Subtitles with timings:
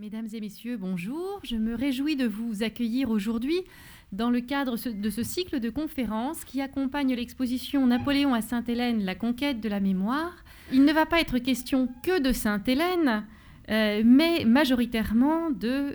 [0.00, 1.40] Mesdames et messieurs, bonjour.
[1.42, 3.60] Je me réjouis de vous accueillir aujourd'hui
[4.12, 9.14] dans le cadre de ce cycle de conférences qui accompagne l'exposition Napoléon à Sainte-Hélène, la
[9.14, 10.42] conquête de la mémoire.
[10.72, 13.26] Il ne va pas être question que de Sainte-Hélène,
[13.68, 15.94] euh, mais majoritairement de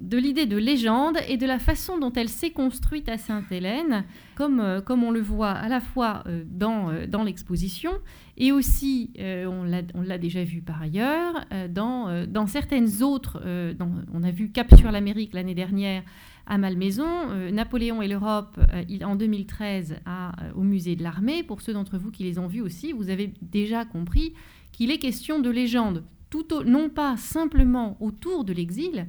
[0.00, 4.04] de l'idée de légende et de la façon dont elle s'est construite à Sainte-Hélène,
[4.34, 7.92] comme, euh, comme on le voit à la fois euh, dans, euh, dans l'exposition
[8.36, 14.52] et aussi, on l'a déjà vu par ailleurs, dans, dans certaines autres, on a vu
[14.52, 16.04] Cap sur l'Amérique l'année dernière
[16.46, 18.60] à Malmaison, Napoléon et l'Europe
[19.02, 21.42] en 2013 à, au musée de l'armée.
[21.42, 24.34] Pour ceux d'entre vous qui les ont vus aussi, vous avez déjà compris
[24.70, 29.08] qu'il est question de légende, tout non pas simplement autour de l'exil,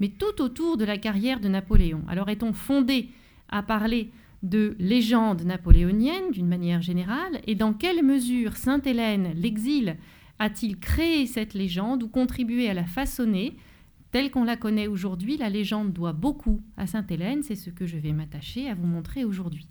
[0.00, 2.02] mais tout autour de la carrière de Napoléon.
[2.08, 3.10] Alors est-on fondé
[3.48, 4.10] à parler
[4.42, 9.96] de légende napoléonienne d'une manière générale et dans quelle mesure Sainte-Hélène, l'exil,
[10.38, 13.56] a-t-il créé cette légende ou contribué à la façonner
[14.10, 17.98] Telle qu'on la connaît aujourd'hui, la légende doit beaucoup à Sainte-Hélène, c'est ce que je
[17.98, 19.66] vais m'attacher à vous montrer aujourd'hui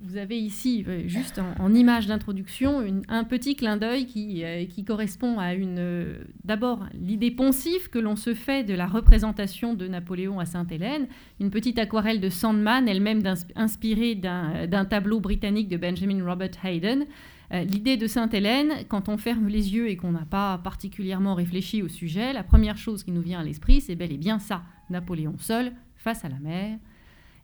[0.00, 5.38] vous avez ici, euh, juste en, image d'introduction, un petit clin d'œil qui, euh, correspond
[5.38, 10.40] à une, euh, d'abord l'idée pensive que l'on se fait de la représentation de Napoléon
[10.40, 11.06] à Sainte-Hélène,
[11.40, 13.22] une petite aquarelle de Sandman, elle-même
[13.54, 17.06] inspirée d'un tableau britannique de Benjamin Robert Hayden.
[17.52, 21.88] L'idée de Sainte-Hélène, quand on ferme les yeux et qu'on n'a pas particulièrement réfléchi au
[21.88, 25.34] sujet, la première chose qui nous vient à l'esprit, c'est bel et bien ça, Napoléon
[25.38, 26.78] seul, face à la mer,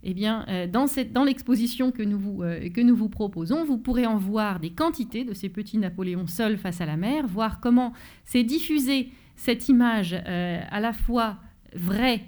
[0.04, 4.06] eh bien, euh, dans, l'exposition que, nous vous, euh, que nous vous proposons, vous pourrez
[4.06, 7.92] en voir des quantités de ces petits Napoléons seuls face à la mer, voir comment
[8.24, 11.36] s'est diffusée cette image euh, à la fois
[11.74, 12.24] vraie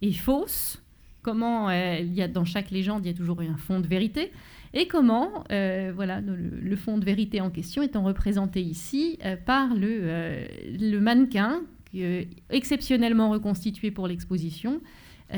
[0.00, 0.82] et fausse,
[1.22, 4.32] comment il y a dans chaque légende, il y a toujours un fond de vérité,
[4.74, 10.98] et comment voilà, le, fond de vérité en question étant représenté ici par le, le
[10.98, 11.60] mannequin
[12.50, 14.80] exceptionnellement reconstitué pour l'exposition,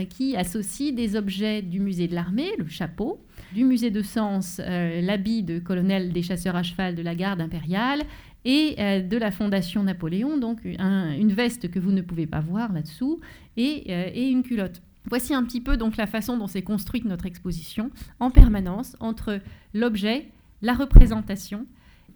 [0.03, 3.21] qui associe des objets du musée de l'armée, le chapeau,
[3.53, 7.41] du musée de Sens, euh, l'habit de colonel des chasseurs à cheval de la garde
[7.41, 8.03] impériale,
[8.45, 12.73] et euh, de la Fondation Napoléon, donc une veste que vous ne pouvez pas voir
[12.73, 13.21] là-dessous,
[13.57, 14.83] et, une culotte.
[15.07, 17.91] Voici un petit peu donc la façon dont s'est construite notre exposition
[18.21, 19.41] en permanence entre
[19.73, 20.29] l'objet,
[20.63, 21.67] la représentation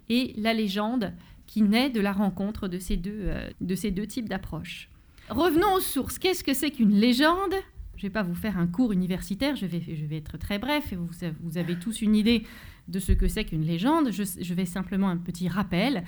[0.09, 1.13] et la légende
[1.45, 4.89] qui naît de la rencontre de ces deux types d'approches.
[5.29, 6.17] Revenons aux sources.
[6.17, 7.53] Qu'est-ce que c'est qu'une légende?
[7.95, 9.81] Je ne vais pas vous faire un cours universitaire, je vais,
[10.11, 12.43] être très bref, vous, avez tous une idée
[12.87, 14.11] de ce que c'est qu'une légende.
[14.11, 16.03] Je, vais simplement un petit rappel.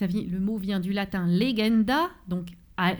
[0.00, 2.46] Le mot vient du latin legenda, donc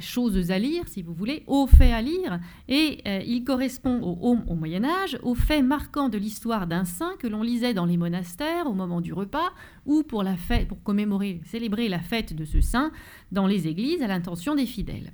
[0.01, 4.37] choses à lire, si vous voulez, aux faits à lire, et euh, il correspond au,
[4.47, 7.97] au, Moyen Âge, aux faits marquants de l'histoire d'un saint que l'on lisait dans les
[7.97, 9.53] monastères au moment du repas,
[9.87, 12.93] ou pour, la fête, pour commémorer, célébrer la fête de ce saint
[13.33, 15.13] dans les églises à l'intention des fidèles.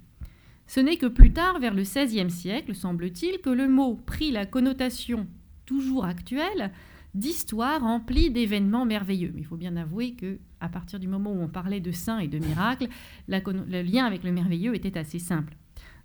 [0.68, 4.44] Ce n'est que plus tard, vers le XVIe siècle, semble-t-il, que le mot prit la
[4.44, 5.26] connotation
[5.64, 6.70] toujours actuelle
[7.14, 9.32] d'histoire remplie d'événements merveilleux.
[9.34, 12.18] Mais il faut bien avouer que à partir du moment où on parlait de saints
[12.18, 12.88] et de miracles,
[13.28, 15.56] le lien avec le merveilleux était assez simple.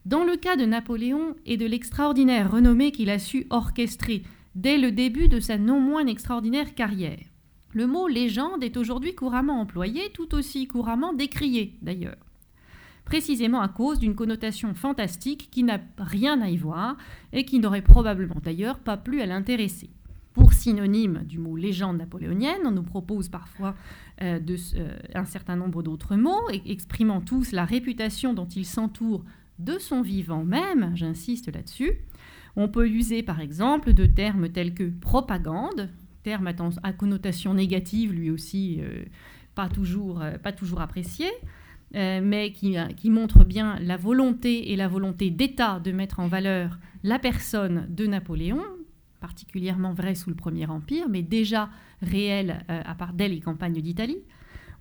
[0.05, 4.23] Dans le cas de Napoléon et de l'extraordinaire renommée qu'il a su orchestrer
[4.55, 7.19] dès le début de sa non moins extraordinaire carrière,
[7.73, 12.22] le mot légende est aujourd'hui couramment employé, tout aussi couramment décrié d'ailleurs
[13.05, 16.97] précisément à cause d'une connotation fantastique qui n'a rien à y voir
[17.31, 19.89] et qui n'aurait probablement d'ailleurs pas plu à l'intéresser.
[20.33, 23.75] Pour synonyme du mot légende napoléonienne, on nous propose parfois
[24.23, 29.23] euh, euh, un certain nombre d'autres mots, exprimant tous la réputation dont il s'entoure
[29.59, 31.91] de son vivant même, j'insiste là-dessus.
[32.55, 35.89] On peut user par exemple de termes tels que propagande,
[36.23, 36.49] terme
[36.81, 39.03] à, connotation négative lui aussi euh,
[39.53, 41.27] pas, toujours, pas toujours apprécié,
[41.95, 46.79] euh, mais qui, montre bien la volonté et la volonté d'État de mettre en valeur
[47.03, 48.63] la personne de Napoléon,
[49.19, 51.69] particulièrement vrai sous le Premier Empire, mais déjà
[52.01, 54.17] réel euh, à part d'elle et campagne d'Italie.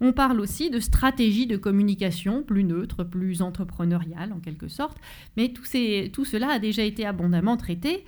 [0.01, 4.99] On parle aussi de stratégie de communication plus neutre, plus entrepreneuriale en quelque sorte,
[5.37, 5.65] mais tout,
[6.13, 8.05] tout cela a déjà été abondamment traité.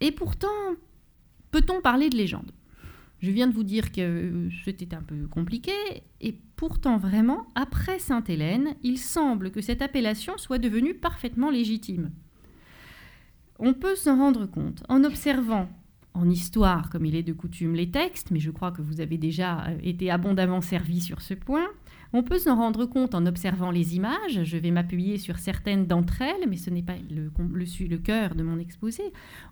[0.00, 0.48] Et pourtant,
[1.50, 2.52] peut-on parler de légende?
[3.20, 5.72] Je viens de vous dire que c'était un peu compliqué,
[6.20, 12.10] et pourtant vraiment, après Sainte-Hélène, il semble que cette appellation soit devenue parfaitement légitime.
[13.58, 15.68] On peut s'en rendre compte en observant
[16.14, 19.16] en histoire, comme il est de coutume, les textes, mais je crois que vous avez
[19.16, 21.66] déjà euh, été abondamment servi sur ce point.
[22.12, 24.42] On peut s'en rendre compte en observant les images.
[24.42, 28.34] Je vais m'appuyer sur certaines d'entre elles, mais ce n'est pas le, le, le, cœur
[28.34, 29.04] de mon exposé.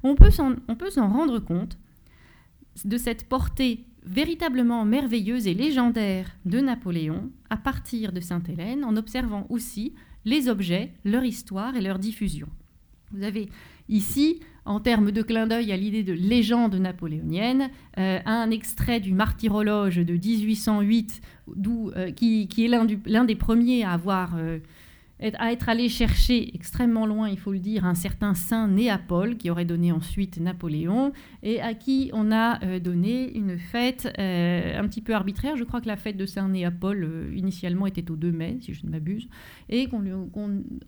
[0.03, 1.79] On peut s'en rendre compte
[2.84, 9.46] de cette portée véritablement merveilleuse et légendaire de Napoléon à partir de Sainte-Hélène, en observant
[9.50, 9.94] aussi
[10.25, 12.48] les objets, leur histoire et leur diffusion.
[13.12, 13.48] Vous avez
[13.88, 19.14] ici, en termes de clin d'œil à l'idée de légende napoléonienne, euh, un extrait du
[19.14, 21.20] Martyrologe de 1808,
[21.96, 22.69] euh, qui, est
[23.06, 24.58] l'un des premiers à avoir euh,
[25.20, 29.50] à être allé chercher extrêmement loin, il faut le dire, un certain saint Néapole qui
[29.50, 31.12] aurait donné ensuite Napoléon
[31.43, 35.56] et à qui on a euh, donné une fête euh, un petit peu arbitraire.
[35.56, 38.75] Je crois que la fête de saint Néapole euh, initialement était au 2 mai, si
[38.75, 39.29] je ne m'abuse,
[39.69, 39.88] et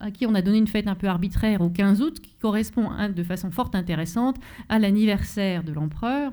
[0.01, 2.91] à qui on a donné une fête un peu arbitraire au 15 août qui correspond
[3.15, 4.37] de façon fort intéressante
[4.69, 6.33] à l'anniversaire de l'empereur.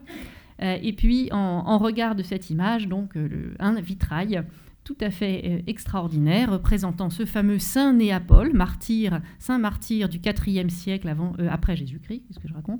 [0.60, 3.14] et puis en, regard de cette image, donc
[3.60, 4.44] un vitrail
[4.88, 10.70] tout à fait euh, extraordinaire, représentant ce fameux Saint Néapole, martyr, saint martyr du IVe
[10.70, 12.80] siècle avant, euh, après Jésus-Christ, ce que je raconte,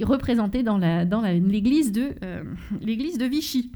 [0.00, 2.42] représenté dans l'église de, euh,
[2.80, 3.70] de Vichy.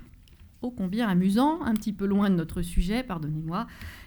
[0.62, 3.66] Ô combien amusant, un petit peu loin de notre sujet, pardonnez-moi.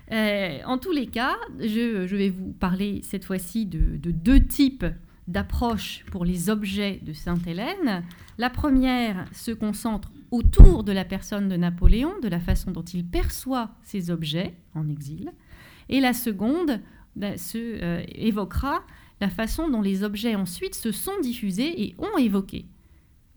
[0.10, 4.86] en tous les cas, je, vais vous parler cette fois-ci de, de deux types
[5.28, 8.04] d'approches pour les objets de Sainte-Hélène.
[8.40, 13.06] La première se concentre autour de la personne de Napoléon, de la façon dont il
[13.06, 15.32] perçoit ces objets en exil.
[15.90, 16.82] Et la seconde
[17.16, 18.84] ben, euh, évoquera
[19.22, 22.66] la façon dont les objets ensuite se sont diffusés et ont évoqué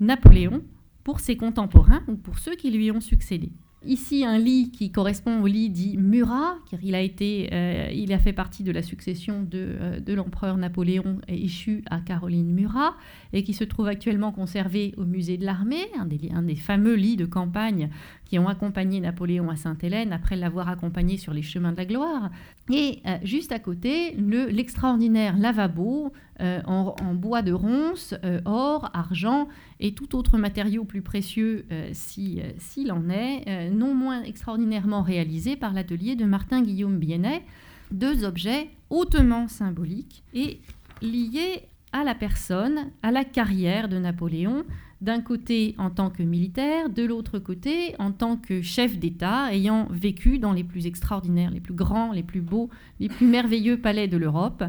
[0.00, 0.62] Napoléon
[1.04, 3.52] pour ses contemporains ou pour ceux qui lui ont succédé.
[3.84, 8.12] Ici, un lit qui correspond au lit dit Murat, car il a, été, euh, il
[8.12, 12.94] a fait partie de la succession de, euh, de l'empereur Napoléon échu à Caroline Murat,
[13.32, 16.94] et qui se trouve actuellement conservé au musée de l'armée, un des, un des fameux
[16.94, 17.90] lits de campagne
[18.24, 22.30] qui ont accompagné Napoléon à Sainte-Hélène après l'avoir accompagné sur les chemins de la gloire.
[22.70, 26.12] Et euh, juste à côté, l'extraordinaire lavabo
[26.42, 29.48] euh, en, bois de ronce, euh, or, argent
[29.80, 36.16] et tout autre matériau plus précieux s'il en est, non moins extraordinairement réalisé par l'atelier
[36.16, 37.42] de Martin Guillaume Biennet.
[37.90, 40.60] Deux objets hautement symboliques et
[41.00, 41.62] liés
[41.92, 44.64] à la personne, à la carrière de Napoléon,
[45.02, 49.88] d'un côté en tant que militaire, de l'autre côté en tant que chef d'État, ayant
[49.90, 54.06] vécu dans les plus extraordinaires, les plus grands, les plus beaux, les plus merveilleux palais
[54.06, 54.62] de l'Europe.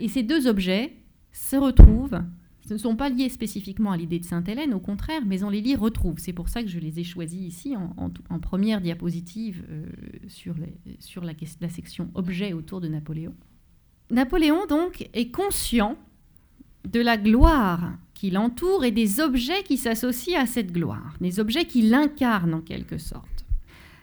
[0.00, 0.92] Et ces deux objets
[1.36, 2.20] se retrouvent,
[2.66, 5.60] ce ne sont pas liés spécifiquement à l'idée de Sainte-Hélène, au contraire, mais on les
[5.60, 6.18] lit retrouve.
[6.18, 9.86] C'est pour ça que je les ai choisis ici en, première diapositive euh,
[10.28, 13.34] sur, la, la section objets autour de Napoléon.
[14.10, 15.96] Napoléon, donc, est conscient
[16.88, 21.66] de la gloire qui l'entoure et des objets qui s'associent à cette gloire, des objets
[21.66, 23.44] qui l'incarnent en quelque sorte.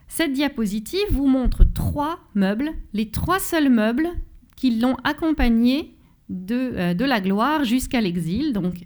[0.07, 4.09] Cette diapositive vous montre trois meubles, les trois seuls meubles
[4.55, 5.95] qui l'ont accompagné
[6.33, 8.51] de, euh, de la gloire jusqu'à l'exil.
[8.51, 8.85] Donc,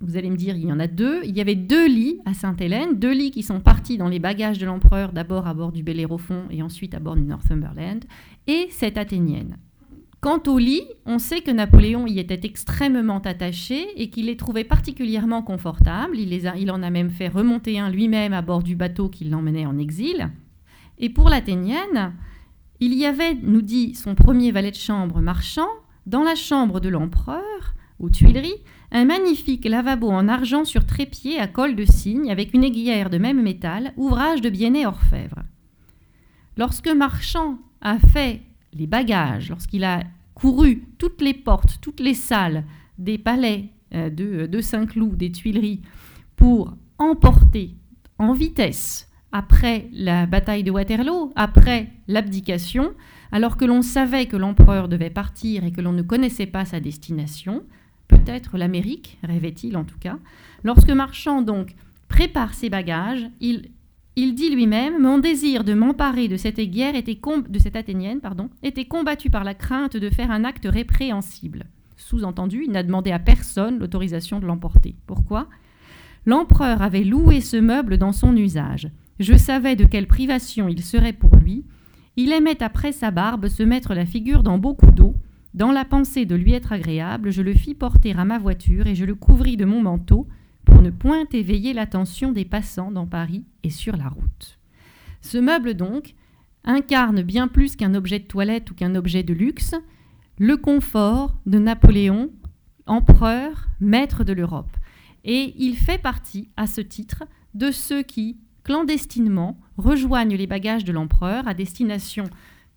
[0.00, 1.22] vous allez me dire, il y en a deux.
[1.24, 4.58] Il y avait deux lits à Sainte-Hélène, deux lits qui sont partis dans les bagages
[4.58, 8.04] de l'empereur, d'abord à bord du Bellérophon et ensuite à bord du Northumberland,
[8.46, 9.56] et cette athénienne.
[10.20, 14.64] Quant au lit, on sait que Napoléon y était extrêmement attaché et qu'il les trouvait
[14.64, 16.18] particulièrement confortables.
[16.18, 19.10] Il, les a, il en a même fait remonter un lui-même à bord du bateau
[19.10, 20.30] qui l'emmenait en exil.
[20.98, 22.14] Et pour l'Athénienne,
[22.80, 25.68] il y avait, nous dit son premier valet de chambre marchand,
[26.06, 31.46] dans la chambre de l'empereur, aux Tuileries, un magnifique lavabo en argent sur trépied à
[31.46, 35.42] col de cygne avec une aiguillère de même métal, ouvrage de Biennet Orfèvre.
[36.56, 38.42] Lorsque Marchand a fait
[38.72, 40.02] les bagages, lorsqu'il a
[40.34, 42.64] couru toutes les portes, toutes les salles
[42.98, 45.82] des palais euh, de, de Saint-Cloud, des Tuileries,
[46.36, 47.76] pour emporter
[48.18, 52.92] en vitesse après la bataille de Waterloo, après l'abdication,
[53.34, 56.78] alors que l'on savait que l'empereur devait partir et que l'on ne connaissait pas sa
[56.78, 57.64] destination,
[58.06, 60.18] peut-être l'Amérique, rêvait-il en tout cas,
[60.62, 61.74] lorsque Marchand donc
[62.06, 67.58] prépare ses bagages, il dit lui-même Mon désir de m'emparer de cette guerre était de
[67.58, 68.20] cette athénienne
[68.62, 71.64] était combattu par la crainte de faire un acte répréhensible.
[71.96, 74.94] Sous-entendu, il n'a demandé à personne l'autorisation de l'emporter.
[75.08, 75.48] Pourquoi?
[76.24, 78.90] L'empereur avait loué ce meuble dans son usage.
[79.18, 81.64] Je savais de quelle privation il serait pour lui.
[82.16, 85.16] Il aimait après sa barbe se mettre la figure dans beaucoup d'eau.
[85.52, 88.94] Dans la pensée de lui être agréable, je le fis porter à ma voiture et
[88.94, 90.28] je le couvris de mon manteau
[90.64, 94.58] pour ne point éveiller l'attention des passants dans Paris et sur la route.
[95.20, 96.14] Ce meuble, donc,
[96.64, 99.74] incarne bien plus qu'un objet de toilette ou qu'un objet de luxe,
[100.38, 102.30] le confort de Napoléon,
[102.86, 104.76] empereur, maître de l'Europe.
[105.24, 110.92] Et il fait partie, à ce titre, de ceux qui, clandestinement, rejoignent les bagages de
[110.92, 112.24] l'empereur à destination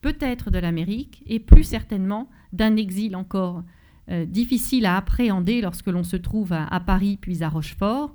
[0.01, 3.63] peut-être de l'Amérique et plus certainement d'un exil encore
[4.09, 8.13] euh, difficile à appréhender lorsque l'on se trouve à, Paris puis à Rochefort,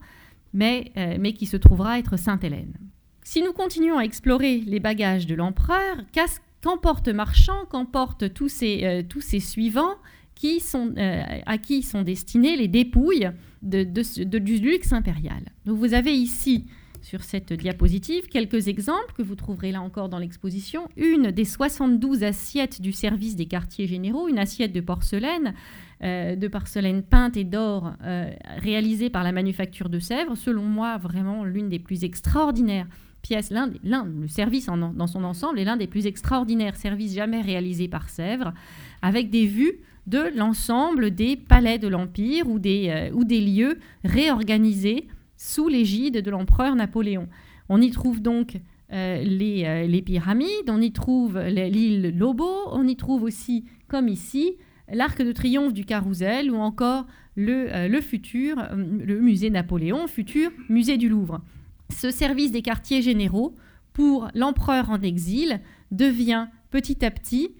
[0.53, 2.75] mais, euh, mais qui se trouvera être Sainte-Hélène.
[3.25, 5.97] Si nous continuons à explorer les bagages de l'empereur,
[6.63, 9.97] Qu'emporte Marchand Qu'emportent tous ces, tous ces suivants
[10.35, 13.31] qui sont, à qui sont destinées les dépouilles
[13.63, 13.83] de,
[14.39, 15.43] du luxe impérial?
[15.67, 16.67] Vous avez ici
[17.03, 20.89] sur cette diapositive quelques exemples que vous trouverez là encore dans l'exposition.
[20.97, 25.55] Une des 72 assiettes du service des quartiers généraux, une assiette de porcelaine,
[26.03, 30.97] euh, de porcelaine peinte et d'or euh, réalisée par la manufacture de Sèvres, selon moi
[30.97, 32.87] vraiment l'une des plus extraordinaires
[33.23, 33.71] pièces, l'un,
[34.05, 38.53] le service dans son ensemble est l'un des plus extraordinaires services jamais réalisés par Sèvres,
[39.01, 43.79] avec des vues de l'ensemble des palais de l'Empire ou des, euh, ou des lieux
[44.05, 45.07] réorganisés
[45.43, 47.29] sous l'égide de l'empereur Napoléon.
[47.69, 48.61] On y trouve donc
[48.93, 54.55] euh, euh, les, pyramides, on y trouve l'île Lobo, on y trouve aussi, comme ici,
[54.89, 60.53] l'arc de triomphe du Carrousel ou encore le, euh, le futur, le musée Napoléon, futur
[60.69, 61.41] musée du Louvre.
[61.91, 63.57] Ce service des quartiers généraux,
[63.95, 67.51] pour l'empereur en exil, devient petit à petit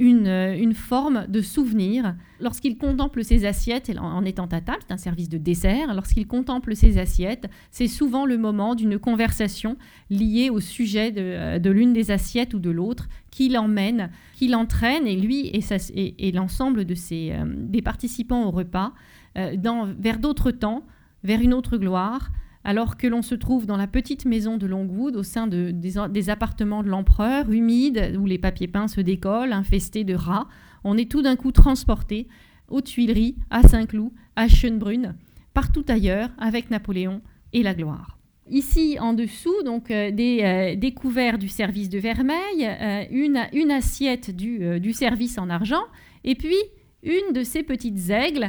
[0.00, 2.14] euh, une, forme de souvenir.
[2.40, 6.76] Lorsqu'il contemple ses assiettes en étant à table, c'est un service de dessert, lorsqu'il contemple
[6.76, 9.76] ses assiettes, c'est souvent le moment d'une conversation
[10.08, 15.08] liée au sujet de, euh, l'une des assiettes ou de l'autre qui l'emmène, qui l'entraîne,
[15.08, 18.92] et lui et, l'ensemble de euh, des participants au repas,
[19.34, 20.84] vers d'autres temps,
[21.24, 22.30] vers une autre gloire,
[22.64, 26.82] alors que l'on se trouve dans la petite maison de Longwood, au sein des, appartements
[26.82, 30.48] de l'empereur, humides, où les papiers peints se décollent, infestés de rats,
[30.84, 32.28] on est tout d'un coup transporté
[32.68, 35.16] aux Tuileries, à Saint-Cloud, à Schönbrunn,
[35.54, 37.22] partout ailleurs, avec Napoléon
[37.52, 38.18] et la gloire.
[38.50, 44.34] Ici, en dessous, donc euh, des, euh, couverts du service de Vermeil, euh, une, assiette
[44.34, 45.84] du, service en argent,
[46.24, 46.56] et puis
[47.02, 48.48] une de ces petites aigles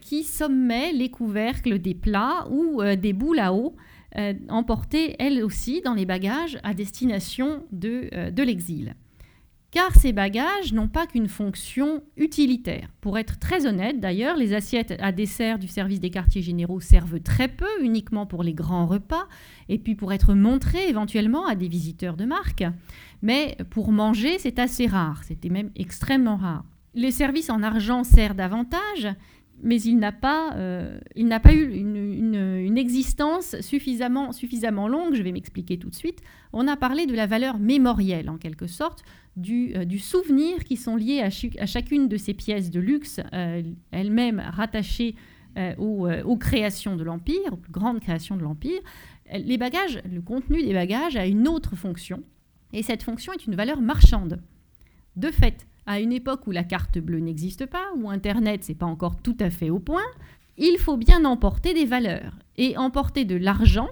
[0.00, 3.76] qui sommet les couvercles des plats ou euh, des boules à eau
[4.16, 8.94] euh, emportées elles aussi dans les bagages à destination de, de l'exil.
[9.70, 12.88] Car ces bagages n'ont pas qu'une fonction utilitaire.
[13.02, 17.20] Pour être très honnête, d'ailleurs, les assiettes à dessert du service des quartiers généraux servent
[17.20, 19.28] très peu, uniquement pour les grands repas,
[19.68, 22.64] et puis pour être montrées éventuellement à des visiteurs de marque.
[23.20, 26.64] Mais pour manger, c'est assez rare, c'était même extrêmement rare.
[26.94, 29.08] Les services en argent servent davantage,
[29.62, 35.90] mais il n'a pas, euh, eu une, existence suffisamment, suffisamment longue, je vais m'expliquer tout
[35.90, 36.20] de suite.
[36.52, 39.02] On a parlé de la valeur mémorielle, en quelque sorte,
[39.36, 44.40] du, euh, souvenir qui sont liés à, chacune de ces pièces de luxe, euh, elles-mêmes
[44.40, 45.14] rattachées
[45.76, 48.78] aux, créations de l'Empire, aux grandes créations de l'Empire.
[49.32, 52.22] Les bagages, le contenu des bagages a une autre fonction,
[52.72, 54.40] et cette fonction est une valeur marchande.
[55.16, 58.86] De fait, à une époque où la carte bleue n'existe pas, où Internet c'est pas
[58.86, 60.04] encore tout à fait au point,
[60.58, 62.38] il faut bien emporter des valeurs.
[62.58, 63.88] Et emporter de l'argent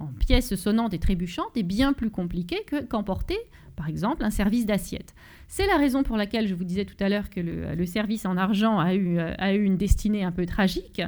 [0.00, 2.56] en pièces sonnantes et trébuchantes est bien plus compliqué
[2.90, 3.38] qu'emporter,
[3.76, 5.14] par exemple, un service d'assiette.
[5.46, 8.36] C'est la raison pour laquelle je vous disais tout à l'heure que le, service en
[8.36, 11.00] argent a eu, a eu une destinée un peu tragique.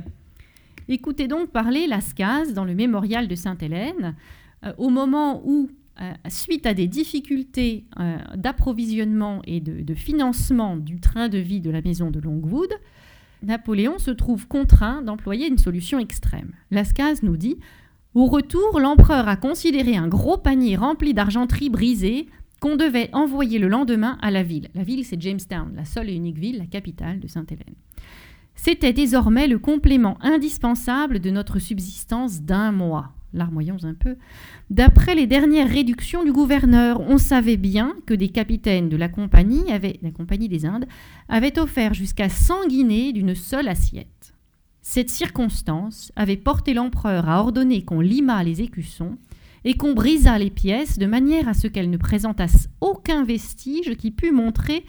[0.87, 4.15] Écoutez donc parler Lascaz dans le mémorial de Sainte-Hélène,
[4.65, 5.69] euh, au moment où
[6.29, 11.83] suite à des difficultés euh, d'approvisionnement et de, financement du train de vie de la
[11.83, 12.73] maison de Longwood,
[13.43, 16.53] Napoléon se trouve contraint d'employer une solution extrême.
[16.71, 17.57] Lascaz nous dit
[18.15, 22.29] Au retour, l'empereur a considéré un gros panier rempli d'argenterie brisée
[22.61, 24.69] qu'on devait envoyer le lendemain à la ville.
[24.75, 27.77] La ville, c'est Jamestown, la seule et unique ville, la capitale de Sainte-Hélène.
[28.57, 34.17] C'était désormais le complément indispensable de notre subsistance d'un mois larmoyons un peu.
[34.71, 39.71] D'après les dernières réductions du gouverneur, on savait bien que des capitaines de la compagnie,
[39.71, 40.87] avaient, la compagnie des Indes
[41.29, 44.35] avaient offert jusqu'à 100 guinées d'une seule assiette.
[44.83, 49.19] Cette circonstance avait porté l'empereur à ordonner qu'on limât les écussons
[49.65, 54.11] et qu'on brisât les pièces de manière à ce qu'elles ne présentassent aucun vestige qui
[54.11, 54.85] pût montrer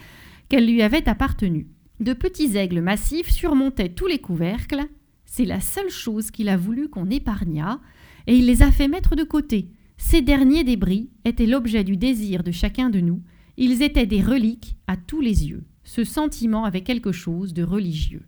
[0.47, 1.67] qu'elles lui avaient appartenu.
[1.99, 4.85] De petits aigles massifs surmontaient tous les couvercles.
[5.25, 7.81] C'est la seule chose qu'il a voulu qu'on épargnât,
[8.29, 9.71] et il les a fait mettre de côté.
[9.97, 13.23] Ces derniers débris étaient l'objet du désir de chacun de nous,
[13.57, 15.65] ils étaient des reliques à tous les yeux.
[15.83, 18.27] Ce sentiment avait quelque chose de religieux.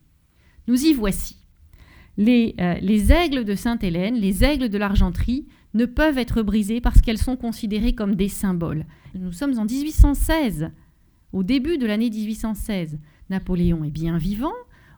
[0.67, 1.37] Nous y voici.
[2.17, 6.99] Les, euh, les aigles de Sainte-Hélène, les aigles de l'argenterie, ne peuvent être brisés parce
[6.99, 8.87] qu'elles sont considérées comme des symboles.
[9.13, 10.71] Nous sommes en 1816,
[11.31, 12.97] au début de l'année 1816.
[13.29, 14.51] Napoléon est bien vivant,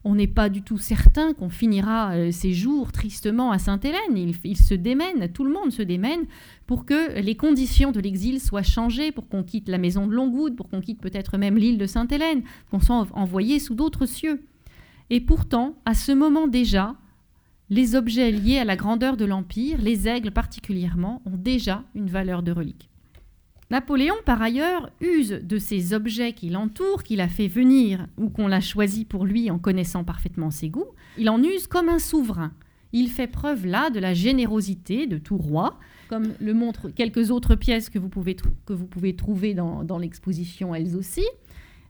[0.06, 4.18] on n'est pas du tout certain qu'on finira euh, ses jours tristement à Sainte-Hélène.
[4.44, 6.26] Il, se démène, tout le monde se démène
[6.68, 10.56] pour que les conditions de l'exil soient changées, pour qu'on quitte la maison de Longwood,
[10.56, 14.46] pour qu'on quitte peut-être même l'île de Sainte-Hélène, qu'on soit envoyé sous d'autres cieux.
[15.10, 16.96] Et pourtant, à ce moment déjà,
[17.70, 22.44] les objets liés à la grandeur de l'Empire, les aigles particulièrement, ont déjà une valeur
[22.44, 22.90] de relique.
[23.74, 28.46] Napoléon, par ailleurs, use de ces objets qui l'entourent, qu'il a fait venir ou qu'on
[28.46, 30.92] l'a choisi pour lui en connaissant parfaitement ses goûts.
[31.18, 32.54] Il en use comme un souverain.
[32.92, 37.56] Il fait preuve là de la générosité de tout roi, comme le montrent quelques autres
[37.56, 38.36] pièces que vous pouvez,
[38.68, 41.26] que vous pouvez trouver dans, dans l'exposition elles aussi.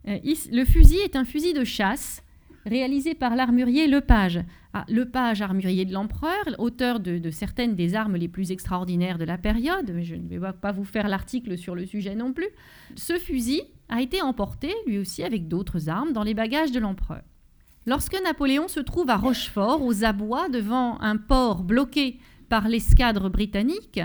[0.07, 0.19] Euh,
[0.53, 2.22] le fusil est un fusil de chasse
[2.65, 4.39] réalisé par l'armurier Lepage.
[4.73, 9.37] Ah, Lepage, armurier de l'empereur, auteur de, certaines des armes les plus extraordinaires de la
[9.37, 12.49] période, mais je ne vais pas vous faire l'article sur le sujet non plus.
[12.95, 17.21] Ce fusil a été emporté, lui aussi, avec d'autres armes, dans les bagages de l'empereur.
[17.85, 23.99] Lorsque Napoléon se trouve à Rochefort, aux abois, devant un port bloqué par l'escadre britannique,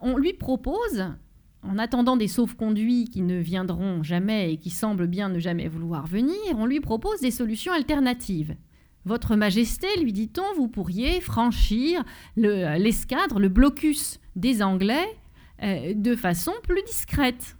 [0.00, 1.06] on lui propose
[1.62, 6.06] en attendant des sauf-conduits qui ne viendront jamais et qui semblent bien ne jamais vouloir
[6.06, 8.56] venir, on lui propose des solutions alternatives.
[9.04, 12.04] Votre Majesté, lui dit-on, vous pourriez franchir
[12.36, 15.06] l'escadre, le, blocus des Anglais
[15.62, 17.56] euh, de façon plus discrète.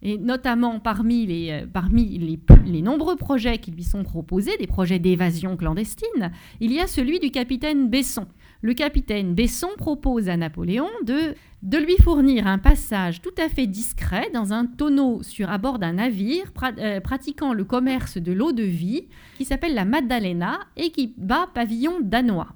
[0.00, 4.66] Et notamment parmi, les, euh, parmi les, les, nombreux projets qui lui sont proposés, des
[4.66, 8.26] projets d'évasion clandestine, il y a celui du capitaine Besson.
[8.60, 13.66] Le capitaine Besson propose à Napoléon de de lui fournir un passage tout à fait
[13.66, 18.52] discret dans un tonneau sur à bord d'un navire euh, pratiquant le commerce de l'eau
[18.52, 22.48] de vie qui s'appelle la Maddalena et qui bat pavillon danois.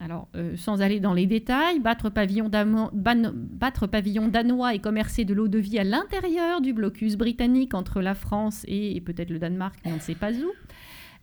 [0.00, 5.58] Alors, euh, sans aller dans les détails, battre pavillon, danois et commercer de l'eau de
[5.58, 9.92] vie à l'intérieur du blocus britannique entre la France et, et peut-être le Danemark, mais
[9.92, 10.52] on ne sait pas où,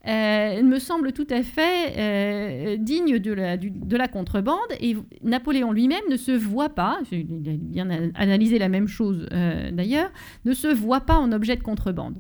[0.07, 4.57] euh, me semble tout à fait euh, digne de la, de la, contrebande.
[4.79, 9.69] Et Napoléon lui-même ne se voit pas, il a bien analysé la même chose euh,
[9.71, 10.11] d'ailleurs,
[10.45, 12.15] ne se voit pas en objet de contrebande.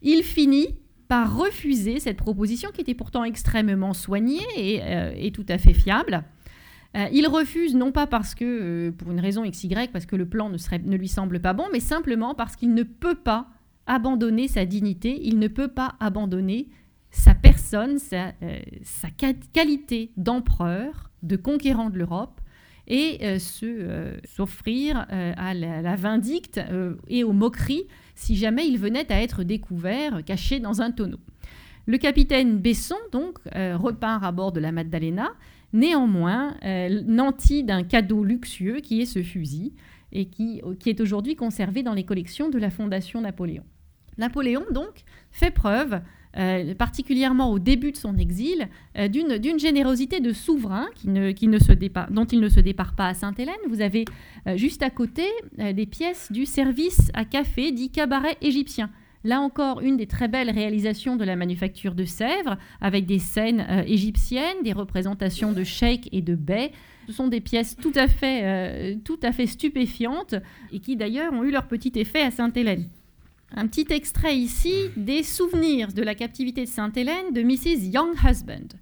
[0.00, 4.80] Il finit par refuser cette proposition qui était pourtant extrêmement soignée et,
[5.26, 6.22] et tout à fait fiable.
[7.12, 10.56] il refuse non pas parce que, pour une raison XY, parce que le plan ne,
[10.56, 13.48] ne lui semble pas bon, mais simplement parce qu'il ne peut pas
[13.86, 16.68] abandonner sa dignité, il ne peut pas abandonner
[17.10, 18.58] sa personne, sa, euh,
[19.52, 22.40] qualité d'empereur, de conquérant de l'Europe,
[22.86, 26.60] et euh, euh, s'offrir à la, vindicte
[27.08, 27.84] et aux moqueries
[28.16, 31.20] si jamais il venait à être découvert, caché dans un tonneau.
[31.86, 35.30] Le capitaine Besson, donc, repart à bord de la Maddalena,
[35.72, 36.54] néanmoins
[37.06, 39.72] nanti d'un cadeau luxueux qui est ce fusil,
[40.12, 43.64] et qui, qui est aujourd'hui conservé dans les collections de la Fondation Napoléon.
[44.18, 46.00] Napoléon, donc, fait preuve
[46.36, 51.48] euh, particulièrement au début de son exil, euh, d'une générosité de souverain qui ne, qui
[51.48, 53.54] ne se dont il ne se départ pas à Sainte-Hélène.
[53.68, 54.04] Vous avez
[54.46, 55.24] euh, juste à côté
[55.58, 58.90] des pièces du service à café dit cabaret égyptien.
[59.24, 63.66] Là encore, une des très belles réalisations de la manufacture de Sèvres, avec des scènes
[63.86, 66.70] égyptiennes, des représentations de sheikhs et de bey.
[67.06, 70.36] Ce sont des pièces tout à fait, tout à fait stupéfiantes
[70.72, 72.88] et qui d'ailleurs ont eu leur petit effet à Sainte-Hélène.
[73.52, 77.92] Un petit extrait ici des souvenirs de la captivité de Sainte-Hélène de Mrs.
[77.92, 78.76] Young Husband.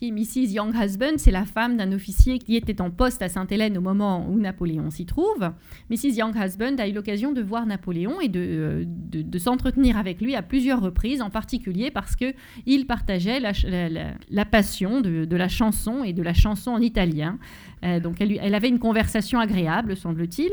[0.00, 0.54] Qui, Mrs.
[0.54, 4.26] Young Husband, c'est la femme d'un officier qui était en poste à Sainte-Hélène au moment
[4.30, 5.50] où Napoléon s'y trouve.
[5.90, 6.16] Mrs.
[6.16, 10.34] Young Husband a eu l'occasion de voir Napoléon et de, euh, de, s'entretenir avec lui
[10.34, 13.52] à plusieurs reprises, en particulier parce qu'il partageait la,
[14.30, 17.38] la, passion de, de, la chanson et de la chanson en italien.
[17.84, 20.50] Euh, donc elle, elle, avait une conversation agréable, semble-t-il,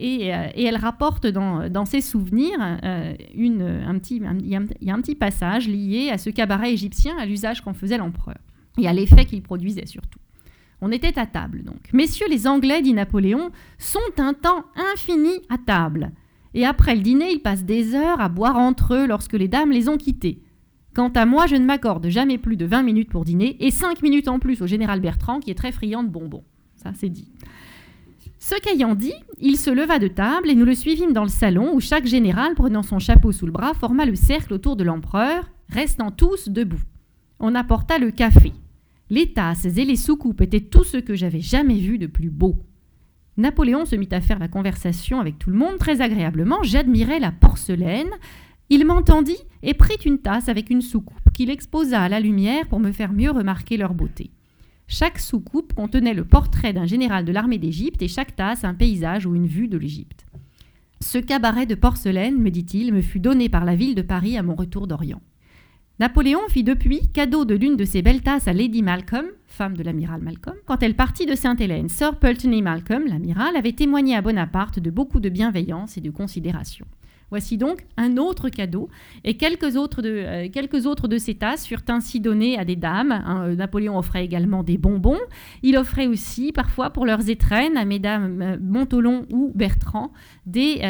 [0.00, 2.58] et, euh, et, elle rapporte dans, dans ses souvenirs
[3.32, 7.26] une, un petit, il, y a un, petit passage lié à ce cabaret égyptien, à
[7.26, 8.38] l'usage qu'en faisait l'empereur,
[8.78, 10.18] et à l'effet qu'il produisait surtout.
[10.80, 11.90] On était à table donc.
[11.92, 16.12] Messieurs les Anglais, dit Napoléon, sont un temps infini à table.
[16.54, 19.70] Et après le dîner, ils passent des heures à boire entre eux lorsque les dames
[19.70, 20.42] les ont quittés.
[20.94, 24.02] Quant à moi, je ne m'accorde jamais plus de 20 minutes pour dîner et 5
[24.02, 26.44] minutes en plus au général Bertrand qui est très friand de bonbons.
[26.76, 27.30] Ça, c'est dit.
[28.38, 31.74] Ce qu'ayant dit, il se leva de table et nous le suivîmes dans le salon
[31.74, 35.50] où chaque général, prenant son chapeau sous le bras, forma le cercle autour de l'empereur,
[35.68, 36.80] restant tous debout.
[37.40, 38.52] On apporta le café.
[39.10, 42.56] Les tasses et les soucoupes étaient tout ce que j'avais jamais vu de plus beau.
[43.38, 46.62] Napoléon se mit à faire la conversation avec tout le monde très agréablement.
[46.62, 48.10] J'admirais la porcelaine.
[48.68, 52.80] Il m'entendit et prit une tasse avec une soucoupe qu'il exposa à la lumière pour
[52.80, 54.30] me faire mieux remarquer leur beauté.
[54.88, 59.24] Chaque soucoupe contenait le portrait d'un général de l'armée d'Égypte et chaque tasse un paysage
[59.24, 60.26] ou une vue de l'Égypte.
[61.00, 64.42] Ce cabaret de porcelaine, me dit-il, me fut donné par la ville de Paris à
[64.42, 65.22] mon retour d'Orient.
[66.00, 69.82] Napoléon fit depuis cadeau de l'une de ses belles tasses à Lady Malcolm, femme de
[69.82, 71.88] l'amiral Malcolm, quand elle partit de Sainte-Hélène.
[71.88, 76.86] Sir Pulteney Malcolm, l'amiral, avait témoigné à Bonaparte de beaucoup de bienveillance et de considération.
[77.30, 78.88] Voici donc un autre cadeau,
[79.24, 83.10] et quelques autres de, euh, ces tasses furent ainsi données à des dames.
[83.10, 85.18] Hein, euh, Napoléon offrait également des bonbons.
[85.64, 90.12] Il offrait aussi, parfois, pour leurs étrennes, à mesdames euh, Montolon ou Bertrand,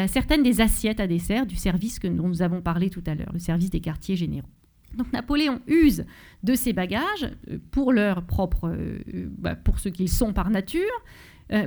[0.07, 3.31] certaines des assiettes à dessert du service que, dont nous avons parlé tout à l'heure,
[3.33, 4.47] le service des quartiers généraux.
[4.95, 6.05] Donc Napoléon use
[6.43, 7.29] de ces bagages
[7.71, 8.75] pour leur propre,
[9.37, 10.81] bah, pour ce qu'ils sont par nature,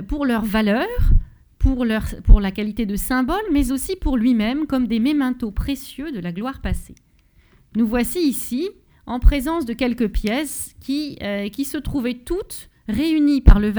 [0.07, 0.87] pour leur valeur,
[1.63, 6.11] pour, leur, pour la qualité de symbole, mais aussi pour lui-même comme des mémentos précieux
[6.11, 6.95] de la gloire passée.
[7.75, 8.69] Nous voici ici
[9.05, 13.71] en présence de quelques pièces qui, euh, se trouvaient toutes réunies par le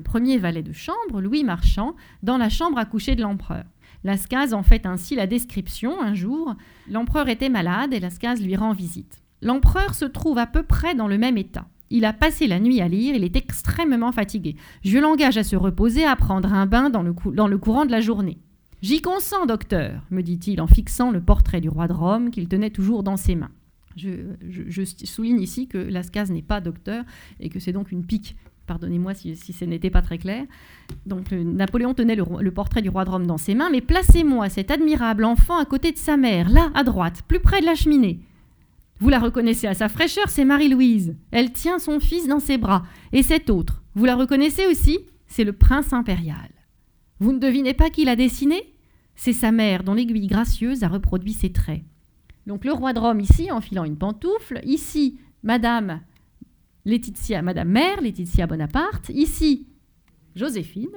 [0.00, 3.64] premier valet de chambre, Louis Marchand, dans la chambre à coucher de l'empereur.
[4.06, 6.00] Lascaz en fait ainsi la description.
[6.00, 6.54] Un jour,
[6.88, 9.20] l'empereur était malade et Lascaz lui rend visite.
[9.42, 11.66] L'empereur se trouve à peu près dans le même état.
[11.90, 14.54] Il a passé la nuit à lire, il est extrêmement fatigué.
[14.84, 17.12] Je l'engage à se reposer, à prendre un bain dans le,
[17.58, 18.38] courant de la journée.
[18.80, 22.70] J'y consens, docteur, me dit-il en fixant le portrait du roi de Rome qu'il tenait
[22.70, 23.50] toujours dans ses mains.
[23.96, 27.04] Je, souligne ici que Lascaz n'est pas docteur
[27.40, 28.36] et que c'est donc une pique.
[28.66, 30.44] Pardonnez-moi si, ce n'était pas très clair.
[31.06, 34.70] Donc Napoléon tenait le, portrait du roi de Rome dans ses mains, mais placez-moi cet
[34.70, 38.20] admirable enfant à côté de sa mère, là, à droite, plus près de la cheminée.
[38.98, 41.16] Vous la reconnaissez à sa fraîcheur, c'est Marie-Louise.
[41.30, 42.82] Elle tient son fils dans ses bras.
[43.12, 45.00] Et cet autre, vous la reconnaissez aussi?
[45.26, 46.50] C'est le prince impérial.
[47.20, 48.72] Vous ne devinez pas qui l'a dessiné?
[49.14, 51.82] C'est sa mère dont l'aiguille gracieuse a reproduit ses traits.
[52.46, 54.60] Donc le roi de Rome ici, enfilant une pantoufle.
[54.64, 56.00] Ici, Madame
[56.86, 59.10] Laetitia, Madame Mère, Laetitia Bonaparte.
[59.10, 59.66] Ici,
[60.36, 60.94] Joséphine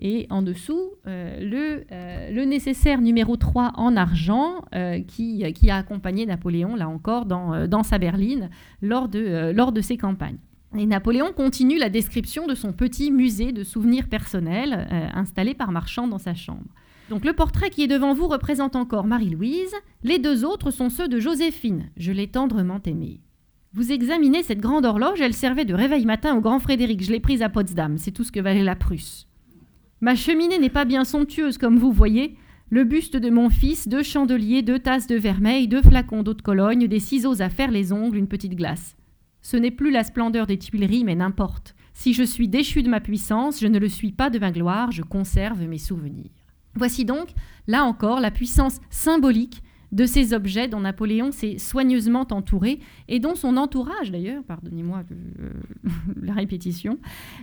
[0.00, 5.70] et en dessous euh, le, euh, le, nécessaire numéro 3 en argent euh, qui, qui,
[5.70, 8.50] a accompagné Napoléon, là encore, dans, dans sa berline
[8.82, 10.38] lors de, lors de ses campagnes.
[10.76, 16.08] Et Napoléon continue la description de son petit musée de souvenirs personnels installé par Marchand
[16.08, 16.66] dans sa chambre.
[17.08, 21.08] Donc le portrait qui est devant vous représente encore Marie-Louise, les deux autres sont ceux
[21.08, 23.20] de Joséphine, je l'ai tendrement aimée.
[23.74, 27.20] Vous examinez cette grande horloge, elle servait de réveil matin au grand Frédéric, je l'ai
[27.20, 29.28] prise à Potsdam, c'est tout ce que valait la Prusse.
[30.00, 32.36] Ma cheminée n'est pas bien somptueuse, comme vous voyez.
[32.70, 36.40] Le buste de mon fils, deux chandeliers, deux tasses de vermeil, deux flacons d'eau de
[36.40, 38.96] Cologne, des ciseaux à faire les ongles, une petite glace.
[39.42, 41.74] Ce n'est plus la splendeur des Tuileries, mais n'importe.
[41.92, 44.92] Si je suis déchu de ma puissance, je ne le suis pas de ma gloire,
[44.92, 46.30] je conserve mes souvenirs.
[46.74, 47.28] Voici donc,
[47.66, 53.34] là encore, la puissance symbolique de ces objets dont Napoléon s'est soigneusement entouré et dont
[53.34, 55.50] son entourage, d'ailleurs, pardonnez-moi euh,
[56.22, 56.98] la répétition,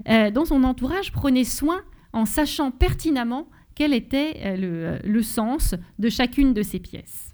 [0.08, 1.82] euh, dont son entourage prenait soin
[2.14, 7.34] en sachant pertinemment quel était euh, le, sens de chacune de ces pièces.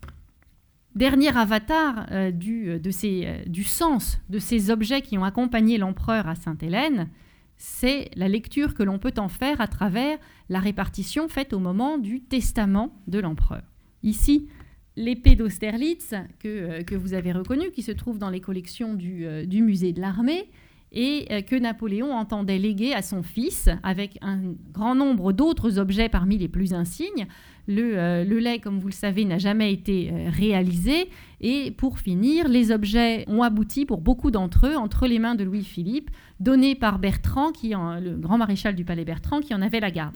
[0.95, 7.07] Dernier avatar du, du sens de ces objets qui ont accompagné l'empereur à Sainte-Hélène,
[7.55, 10.17] c'est la lecture que l'on peut en faire à travers
[10.49, 13.61] la répartition faite au moment du testament de l'empereur.
[14.03, 14.49] Ici,
[14.95, 19.61] l'épée d'Austerlitz que, que, vous avez reconnue, qui se trouve dans les collections du, du
[19.61, 20.49] musée de l'armée,
[20.91, 24.39] et euh, que Napoléon entendait léguer à son fils avec un
[24.73, 27.27] grand nombre d'autres objets parmi les plus insignes.
[27.67, 31.09] Le, euh, lait, comme vous le savez, n'a jamais été euh, réalisé.
[31.39, 35.43] Et pour finir, les objets ont abouti pour beaucoup d'entre eux entre les mains de
[35.43, 39.91] Louis-Philippe, donnés par Bertrand, qui le grand maréchal du palais Bertrand, qui en avait la
[39.91, 40.15] garde.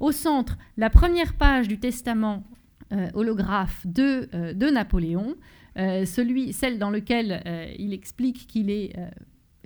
[0.00, 2.44] Au centre, la première page du testament
[3.14, 5.34] holographe de, de Napoléon,
[5.76, 7.42] celui, celle dans laquelle
[7.78, 8.94] il explique qu'il est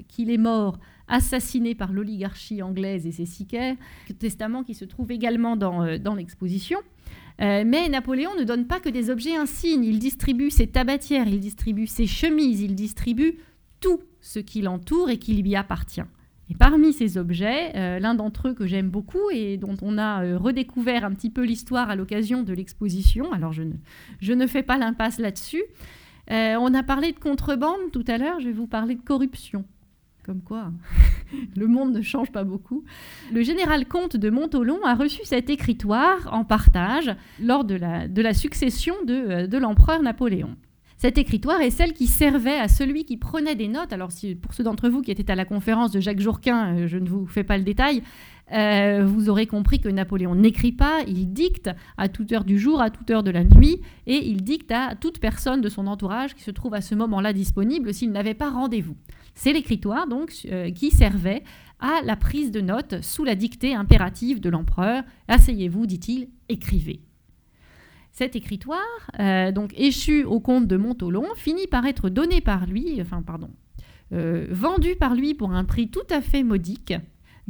[0.07, 0.79] qu'il est mort
[1.09, 3.77] assassiné par l'oligarchie anglaise et ses sicaires,
[4.19, 6.79] testament qui se trouve également dans, euh, dans l'exposition.
[7.41, 11.41] Euh, mais Napoléon ne donne pas que des objets insignes, il distribue ses tabatières, il
[11.41, 13.39] distribue ses chemises, il distribue
[13.81, 16.03] tout ce qui l'entoure et qui lui appartient.
[16.51, 20.37] Et parmi ces objets, euh, l'un d'entre eux que j'aime beaucoup et dont on a
[20.37, 25.19] redécouvert un petit peu l'histoire à l'occasion de l'exposition, alors je ne, fais pas l'impasse
[25.19, 25.63] là-dessus,
[26.31, 29.65] on a parlé de contrebande tout à l'heure, je vais vous parler de corruption.
[30.29, 30.73] Comme quoi,
[31.57, 32.85] le monde ne change pas beaucoup.
[33.33, 38.95] Le général comte de Montolon a reçu cet écritoire en partage lors de la, succession
[39.09, 40.55] euh, de l'empereur Napoléon.
[40.99, 43.93] Cet écritoire est celle qui servait à celui qui prenait des notes.
[43.93, 46.89] Alors, si, pour ceux d'entre vous qui étaient à la conférence de Jacques Jourquin, euh,
[46.89, 48.03] je ne vous fais pas le détail,
[48.53, 52.81] euh, vous aurez compris que Napoléon n'écrit pas, il dicte à toute heure du jour,
[52.81, 56.35] à toute heure de la nuit, et il dicte à toute personne de son entourage
[56.35, 58.97] qui se trouve à ce moment-là disponible s'il n'avait pas rendez-vous.
[59.37, 61.45] C'est l'écritoire donc euh, qui servait
[61.79, 65.05] à la prise de notes sous la dictée impérative de l'empereur.
[65.29, 67.08] Asseyez-vous, dit-il, écrivez.
[68.19, 68.81] Cet écritoire,
[69.21, 73.49] euh, donc échu au comte de Montolon, finit par être donné par lui, enfin pardon,
[74.13, 76.95] euh, vendu par lui pour un prix tout à fait modique,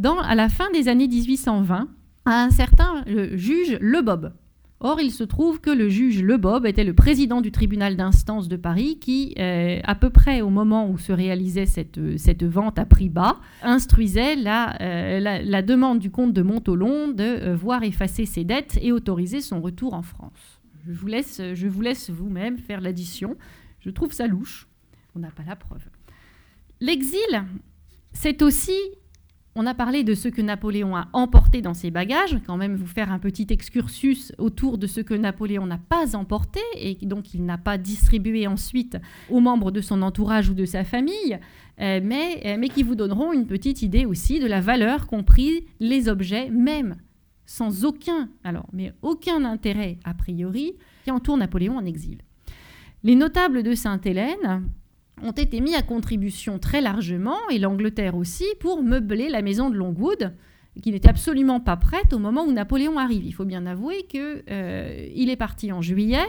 [0.04, 1.88] à la fin des années 1820,
[2.26, 4.34] à un certain juge Le Bob.
[4.80, 8.56] Or, il se trouve que le juge Lebob était le président du tribunal d'instance de
[8.56, 11.98] Paris qui, euh, à peu près au moment où se réalisait cette,
[12.44, 17.82] vente à prix bas, instruisait la, euh, demande du comte de Montolon de euh, voir
[17.82, 20.57] effacer ses dettes et autoriser son retour en France.
[20.88, 23.36] Je vous laisse, vous vous-même faire l'addition.
[23.80, 24.68] Je trouve ça louche.
[25.14, 25.84] On n'a pas la preuve.
[26.80, 27.44] L'exil,
[28.12, 28.78] c'est aussi
[29.60, 32.86] on a parlé de ce que Napoléon a emporté dans ses bagages, quand même vous
[32.86, 37.44] faire un petit excursus autour de ce que Napoléon n'a pas emporté et donc il
[37.44, 38.98] n'a pas distribué ensuite
[39.28, 41.40] aux membres de son entourage ou de sa famille,
[41.80, 45.24] euh, mais, euh, mais qui vous donneront une petite idée aussi de la valeur qu'ont
[45.24, 46.94] pris les objets, même
[47.48, 52.18] sans aucun, alors, mais aucun intérêt a priori, qui entourent Napoléon en exil.
[53.02, 54.68] Les notables de Sainte-Hélène,
[55.22, 59.76] ont été mis à contribution très largement, et l'Angleterre aussi, pour meubler la maison de
[59.76, 60.34] Longwood,
[60.82, 63.24] qui n'était absolument pas prête au moment où Napoléon arrive.
[63.24, 66.26] Il faut bien avouer qu'il euh, est parti en juillet.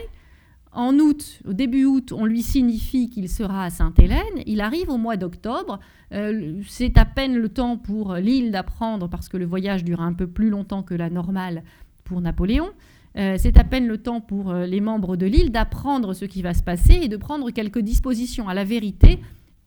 [0.71, 4.43] En août, au début août, on lui signifie qu'il sera à Sainte-Hélène.
[4.45, 5.79] Il arrive au mois d'octobre.
[6.13, 10.13] Euh, c'est à peine le temps pour l'île d'apprendre, parce que le voyage dure un
[10.13, 11.63] peu plus longtemps que la normale
[12.03, 12.69] pour Napoléon.
[13.17, 16.41] Euh, c'est à peine le temps pour euh, les membres de l'île d'apprendre ce qui
[16.41, 18.47] va se passer et de prendre quelques dispositions.
[18.47, 19.19] À la vérité,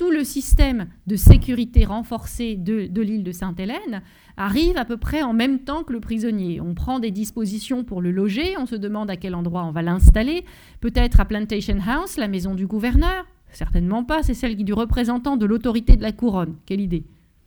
[0.02, 4.02] tout le système de sécurité renforcé de, de l'île de Sainte-Hélène
[4.36, 6.60] arrive à peu près en même temps que le prisonnier.
[6.60, 9.80] On prend des dispositions pour le loger, on se demande à quel endroit on va
[9.80, 10.44] l'installer,
[10.80, 15.46] peut-être à Plantation House, la maison du gouverneur, certainement pas, c'est celle du représentant de
[15.46, 16.56] l'autorité de la couronne.
[16.66, 17.04] Quelle idée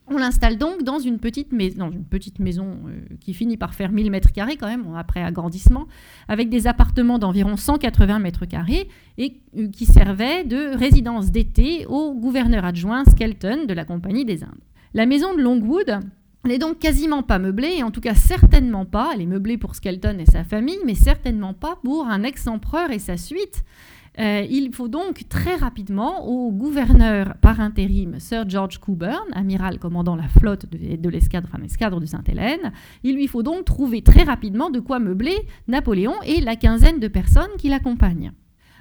[0.08, 4.56] on l'installe donc dans une petite, maison, euh, qui finit par faire 1000 mètres carrés
[4.56, 5.86] quand même, après agrandissement,
[6.28, 8.88] avec des appartements d'environ 180 mètres carrés
[9.18, 14.44] et euh, qui servait de résidence d'été au gouverneur adjoint Skelton de la Compagnie des
[14.44, 14.52] Indes.
[14.94, 15.98] La maison de Longwood
[16.44, 19.74] n'est donc quasiment pas meublée, et en tout cas certainement pas, elle est meublée pour
[19.74, 23.64] Skelton et sa famille, mais certainement pas pour un ex-empereur et sa suite.
[24.18, 30.16] Euh, il faut donc très rapidement au gouverneur par intérim Sir George Coburn, amiral commandant
[30.16, 34.80] la flotte de, l'escadre, l'escadre de Sainte-Hélène, il lui faut donc trouver très rapidement de
[34.80, 35.36] quoi meubler
[35.68, 38.32] Napoléon et la quinzaine de personnes qui l'accompagnent.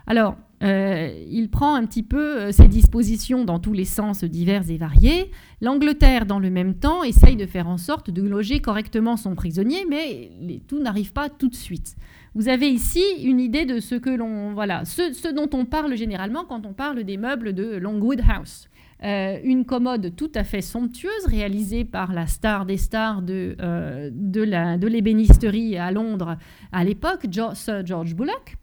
[0.07, 4.69] Alors, euh, il prend un petit peu euh, ses dispositions dans tous les sens divers
[4.69, 5.31] et variés.
[5.61, 9.85] L'Angleterre, dans le même temps, essaye de faire en sorte de loger correctement son prisonnier,
[9.89, 10.31] mais
[10.67, 11.95] tout n'arrive pas tout de suite.
[12.35, 16.43] Vous avez ici une idée de ce que l'on voilà, ce, dont on parle généralement
[16.43, 18.67] quand on parle des meubles de Longwood House.
[19.03, 24.09] Euh, une commode tout à fait somptueuse réalisée par la star des stars de, euh,
[24.11, 26.37] de l'ébénisterie à Londres
[26.73, 28.57] à l'époque, Sir George Bullock.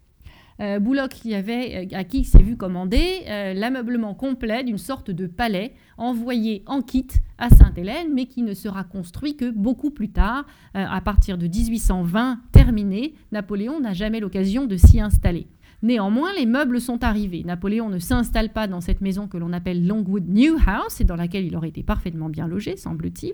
[0.62, 5.27] Euh, qui avait, euh, à qui s'est vu commander euh, l'ameublement complet d'une sorte de
[5.27, 10.46] palais envoyé en kit à Sainte-Hélène, mais qui ne sera construit que beaucoup plus tard,
[10.75, 13.14] à partir de 1820 terminé.
[13.33, 15.48] Napoléon n'a jamais l'occasion de s'y installer.
[15.83, 17.42] Néanmoins, les meubles sont arrivés.
[17.44, 21.16] Napoléon ne s'installe pas dans cette maison que l'on appelle Longwood New House, et dans
[21.16, 23.33] laquelle il aurait été parfaitement bien logé, semble-t-il,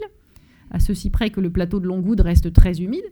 [0.70, 3.04] à ceci près que le plateau de Longwood reste très humide.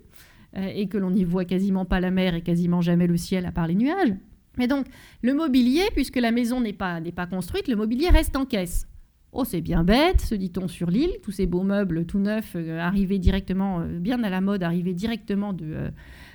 [0.56, 3.46] Euh, et que l'on n'y voit quasiment pas la mer et quasiment jamais le ciel
[3.46, 4.14] à part les nuages.
[4.58, 4.86] Mais donc,
[5.22, 8.86] le mobilier, puisque la maison n'est pas, pas construite, le mobilier reste en caisse.
[9.32, 12.78] Oh, c'est bien bête, se dit-on sur l'île, tous ces beaux meubles tout neufs, euh,
[12.78, 15.54] arrivés directement, euh, bien à la mode, arrivés directement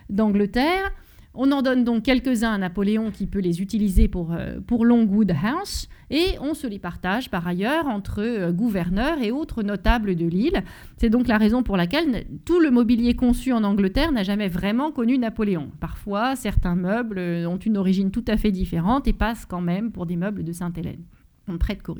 [0.09, 0.91] d'Angleterre.
[1.33, 5.31] On en donne donc quelques-uns à Napoléon qui peut les utiliser pour, euh, pour Longwood
[5.31, 10.25] House et on se les partage par ailleurs entre euh, gouverneurs et autres notables de
[10.25, 10.63] l'île.
[10.97, 14.91] C'est donc la raison pour laquelle tout le mobilier conçu en Angleterre n'a jamais vraiment
[14.91, 15.71] connu Napoléon.
[15.79, 19.91] Parfois, certains meubles euh, ont une origine tout à fait différente et passent quand même
[19.91, 21.03] pour des meubles de Sainte-Hélène.
[21.47, 21.97] On prête qu'aux.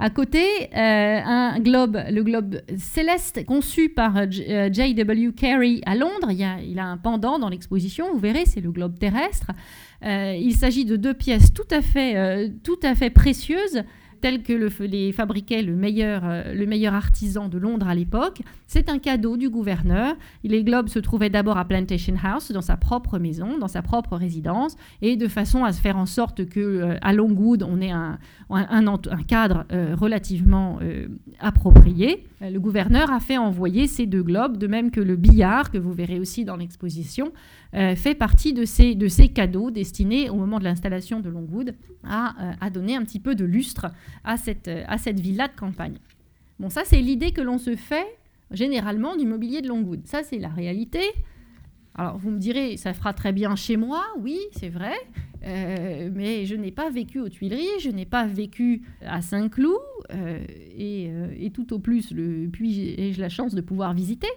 [0.00, 0.44] À côté,
[0.76, 5.26] euh, un globe, le globe céleste conçu par J.W.
[5.26, 6.30] Euh, Carey à Londres.
[6.30, 9.50] Il, a, a un pendant dans l'exposition, vous verrez, c'est le globe terrestre.
[10.04, 13.82] Euh, il s'agit de deux pièces tout à fait, tout à fait précieuses
[14.20, 18.40] tel que le, les fabriquait le meilleur, euh, le meilleur artisan de Londres à l'époque.
[18.66, 20.14] C'est un cadeau du gouverneur.
[20.44, 24.16] Les globes se trouvaient d'abord à Plantation House, dans sa propre maison, dans sa propre
[24.16, 27.90] résidence, et de façon à se faire en sorte que euh, à Longwood, on ait
[27.90, 28.18] un,
[28.50, 30.78] un, cadre euh, relativement
[31.40, 32.24] approprié.
[32.40, 35.92] Le gouverneur a fait envoyer ces deux globes, de même que le billard, que vous
[35.92, 37.32] verrez aussi dans l'exposition,
[37.72, 42.54] fait partie de ces, de ces cadeaux destinés au moment de l'installation de Longwood à,
[42.60, 43.86] à donner un petit peu de lustre
[44.24, 45.98] à cette, à cette villa de campagne.
[46.58, 48.06] Bon, ça, c'est l'idée que l'on se fait
[48.50, 50.06] généralement du mobilier de Longwood.
[50.06, 51.02] Ça, c'est la réalité.
[51.94, 54.94] Alors, vous me direz, ça fera très bien chez moi, oui, c'est vrai,
[55.44, 59.80] euh, mais je n'ai pas vécu aux Tuileries, je n'ai pas vécu à Saint-Cloud,
[60.14, 60.38] euh,
[60.76, 64.28] et, euh, et, tout au plus, le, puis ai-je la chance de pouvoir visiter?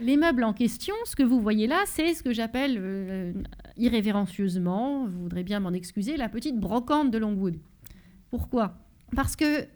[0.00, 3.32] Les meubles en question, ce que vous voyez là, c'est ce que j'appelle euh,
[3.76, 7.58] irrévérencieusement, vous voudrez bien m'en excuser, la petite brocante de Longwood.
[8.30, 8.76] Pourquoi?
[9.14, 9.66] Parce que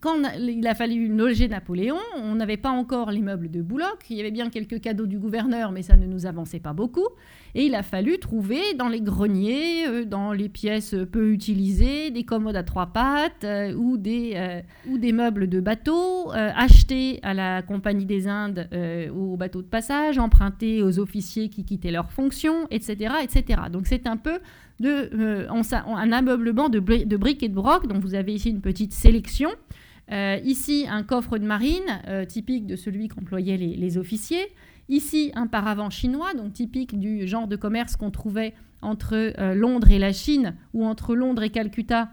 [0.00, 3.88] quand il a fallu loger Napoléon, on n'avait pas encore les meubles de Boulogne.
[4.10, 7.08] Il y avait bien quelques cadeaux du gouverneur, mais ça ne nous avançait pas beaucoup.
[7.54, 12.24] Et il a fallu trouver dans les greniers, euh, dans les pièces peu utilisées, des
[12.24, 17.34] commodes à trois pattes euh, ou, des, euh, ou des meubles de bateau achetés à
[17.34, 18.68] la Compagnie des Indes
[19.14, 23.14] aux bateaux de passage, empruntés aux officiers qui quittaient leurs fonctions, etc.
[23.22, 23.62] etc.
[23.70, 24.38] Donc c'est un peu
[24.84, 27.86] un ameublement de, de briques et de broc.
[27.86, 29.50] Donc vous avez ici une petite sélection.
[30.12, 34.46] Euh, ici, un coffre de marine, euh, typique de celui qu'employaient les, officiers.
[34.88, 39.90] Ici, un paravent chinois, donc typique du genre de commerce qu'on trouvait entre euh, Londres
[39.90, 42.10] et la Chine, ou entre Londres et Calcutta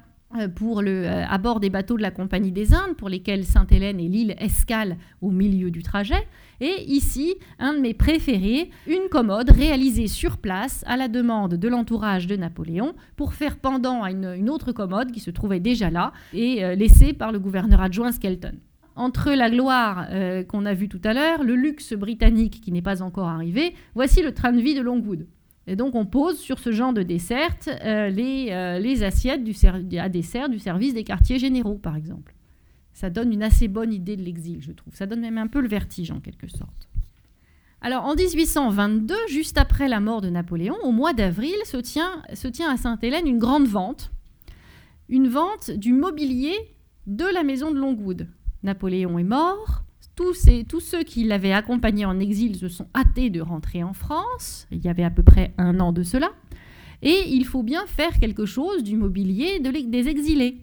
[0.56, 4.00] pour le, euh, à bord des bateaux de la Compagnie des Indes, pour lesquels Sainte-Hélène
[4.00, 6.28] et l'île escalent au milieu du trajet.
[6.62, 11.68] Et ici, un de mes préférés, une commode réalisée sur place à la demande de
[11.68, 16.12] l'entourage de Napoléon pour faire pendant à une, autre commode qui se trouvait déjà là
[16.34, 18.54] et euh, laissée par le gouverneur adjoint Skelton
[18.96, 20.08] entre la gloire
[20.50, 24.22] qu'on a vue tout à l'heure, le luxe britannique qui n'est pas encore arrivé, voici
[24.22, 25.26] le train de vie de Longwood.
[25.70, 29.42] Et donc on pose sur ce genre de dessert euh, les, euh, les, assiettes
[30.00, 32.34] à dessert du service des quartiers généraux, par exemple.
[32.92, 34.96] Ça donne une assez bonne idée de l'exil, je trouve.
[34.96, 36.90] Ça donne même un peu le vertige, en quelque sorte.
[37.82, 42.78] Alors en 1822, juste après la mort de Napoléon, au mois d'avril, se tient à
[42.78, 44.12] Sainte-Hélène une grande vente.
[45.08, 46.56] Une vente du mobilier
[47.06, 48.28] de la maison de Longwood.
[48.64, 49.84] Napoléon est mort,
[50.68, 54.84] tous, ceux qui l'avaient accompagné en exil se sont hâtés de rentrer en France, il
[54.84, 56.30] y avait à peu près un an de cela,
[57.02, 60.58] et il faut bien faire quelque chose du mobilier des exilés.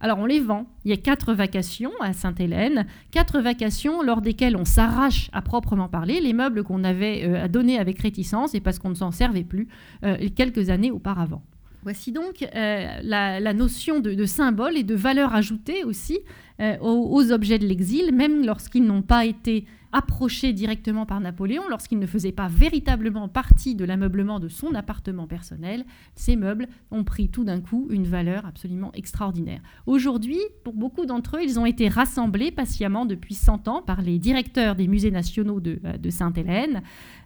[0.00, 0.66] Alors on les vend.
[0.84, 5.88] Il y a quatre vacations à Sainte-Hélène, quatre vacations lors desquelles on s'arrache à proprement
[5.88, 9.42] parler les meubles qu'on avait euh, donnés avec réticence et parce qu'on ne s'en servait
[9.42, 9.66] plus
[10.04, 11.42] euh, quelques années auparavant.
[11.84, 16.18] Voici donc euh, la, notion de, symbole et de valeur ajoutée aussi
[16.60, 21.98] euh, aux, objets de l'exil, même lorsqu'ils n'ont pas été approchés directement par Napoléon, lorsqu'ils
[21.98, 27.28] ne faisaient pas véritablement partie de l'ameublement de son appartement personnel, ces meubles ont pris
[27.28, 29.60] tout d'un coup une valeur absolument extraordinaire.
[29.86, 34.18] Aujourd'hui, pour beaucoup d'entre eux, ils ont été rassemblés patiemment depuis 100 ans par les
[34.18, 36.82] directeurs des musées nationaux de, euh, Sainte-Hélène,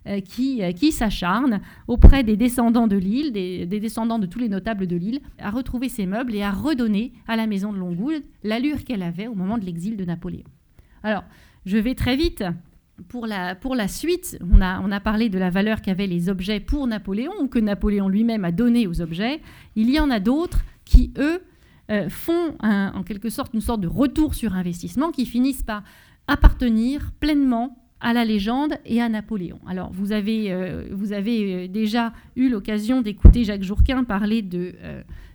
[0.06, 4.48] euh, qui, qui s'acharnent auprès des descendants de l'île, des, des descendants de tous les
[4.48, 8.22] notables de l'île, à retrouver ces meubles et à redonner à la maison de Longwood
[8.42, 10.44] l'allure qu'elle avait au moment de l'exil de Napoléon.
[11.02, 11.24] Alors,
[11.64, 12.44] je vais très vite.
[13.08, 17.48] Pour la, suite, on a, parlé de la valeur qu'avaient les objets pour Napoléon ou
[17.48, 19.40] que Napoléon lui-même a donné aux objets.
[19.74, 21.42] Il y en a d'autres qui, eux,
[21.90, 25.82] euh, font en quelque sorte une sorte de retour sur investissement qui finissent par
[26.28, 29.60] appartenir pleinement à la légende et à Napoléon.
[29.66, 34.74] Alors, vous avez, euh, euh, déjà eu l'occasion d'écouter Jacques Jourquin parler de,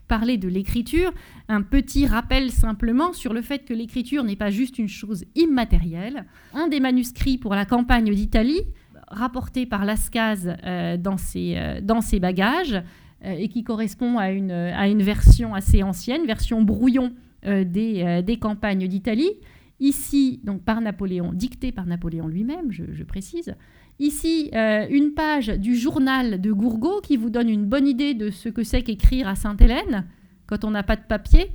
[0.08, 1.12] parler de l'écriture,
[1.48, 6.26] un petit rappel simplement sur le fait que l'écriture n'est pas juste une chose immatérielle.
[6.54, 8.62] Un des manuscrits pour la campagne d'Italie,
[9.08, 12.82] rapporté par Lascaz euh, dans, ses, euh, dans ses bagages,
[13.26, 18.38] euh, et qui correspond à une, à une version assez ancienne, version brouillon des, des
[18.38, 19.32] campagnes d'Italie,
[19.80, 23.56] ici donc par Napoléon, dicté par Napoléon lui-même, je, précise.
[24.00, 28.30] Ici, euh, une page du journal de Gourgaud qui vous donne une bonne idée de
[28.30, 30.06] ce que c'est qu'écrire à Sainte-Hélène
[30.46, 31.52] quand on n'a pas de papier.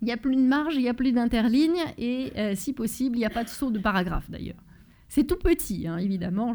[0.00, 3.16] Il n'y a plus de marge, il n'y a plus d'interligne et euh, si possible,
[3.16, 4.62] il n'y a pas de saut de paragraphe d'ailleurs.
[5.08, 6.54] C'est tout petit, hein, évidemment.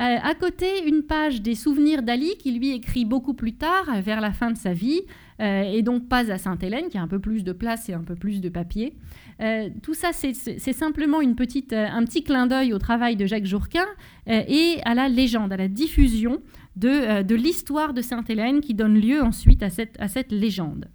[0.00, 4.20] Euh, à côté, une page des souvenirs d'Ali qui lui écrit beaucoup plus tard, vers
[4.20, 5.00] la fin de sa vie,
[5.40, 8.04] euh, et donc pas à Sainte-Hélène, qui a un peu plus de place et un
[8.04, 8.94] peu plus de papier.
[9.40, 13.86] Euh, tout ça, c'est simplement un petit clin d'œil au travail de Jacques Jourquin
[14.26, 16.40] et à la légende, à la diffusion
[16.76, 20.88] de, de l'histoire de Sainte-Hélène qui donne lieu ensuite à cette, à cette légende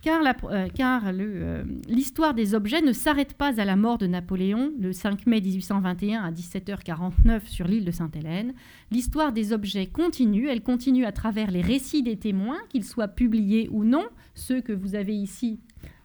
[0.00, 0.68] car, euh,
[1.12, 5.40] euh, l'histoire des objets ne s'arrête pas à la mort de Napoléon le 5 mai
[5.40, 8.54] 1821 à 17h49 sur l'île de Sainte-Hélène.
[8.90, 13.68] L'histoire des objets continue, elle continue à travers les récits des témoins, qu'ils soient publiés
[13.72, 14.04] ou non.
[14.34, 15.58] Ceux que vous avez ici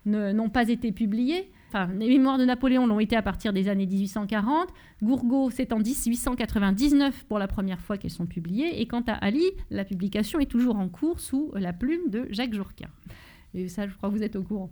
[0.05, 1.51] n'ont pas été publiés.
[1.69, 4.69] Enfin, les mémoires de Napoléon l'ont été à partir des années 1840.
[5.01, 8.81] Gourgaud, c'est en 1899 pour la première fois qu'elles sont publiées.
[8.81, 12.53] Et quant à Ali, la publication est toujours en cours sous la plume de Jacques
[12.53, 12.89] Jourquin.
[13.53, 14.69] Et ça, je crois que vous êtes au courant.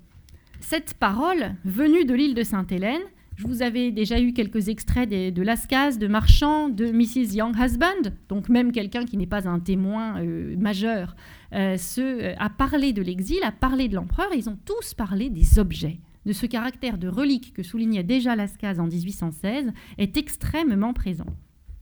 [0.59, 3.01] Cette parole, venue de l'île de Sainte-Hélène,
[3.41, 7.35] je vous avais déjà eu quelques extraits de Lascaz, de Marchand, de Mrs.
[7.35, 11.15] Young Husband, donc même quelqu'un qui n'est pas un témoin euh, majeur,
[11.53, 15.57] euh, euh, a parlé de l'exil, a parlé de l'empereur, ils ont tous parlé des
[15.57, 15.99] objets.
[16.27, 21.25] de ce caractère de relique que soulignait déjà Lascaz en 1816 est extrêmement présent.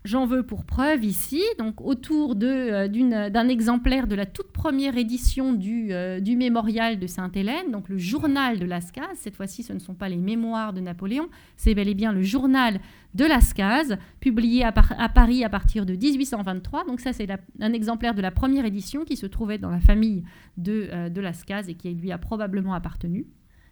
[0.05, 1.43] J'en veux pour preuve ici,
[1.77, 7.89] autour euh, d'un exemplaire de la toute première édition du, euh, mémorial de Sainte-Hélène, donc
[7.89, 9.09] le journal de Lascaz.
[9.15, 11.27] Cette fois-ci, ce ne sont pas les mémoires de Napoléon,
[11.57, 12.79] c'est bel et bien le journal
[13.13, 16.85] de Lascaz, publié à, Paris à partir de 1823.
[16.85, 17.27] Donc ça, c'est
[17.59, 20.23] un exemplaire de la première édition qui se trouvait dans la famille
[20.55, 23.27] de, euh, Lascaz et qui lui a probablement appartenu.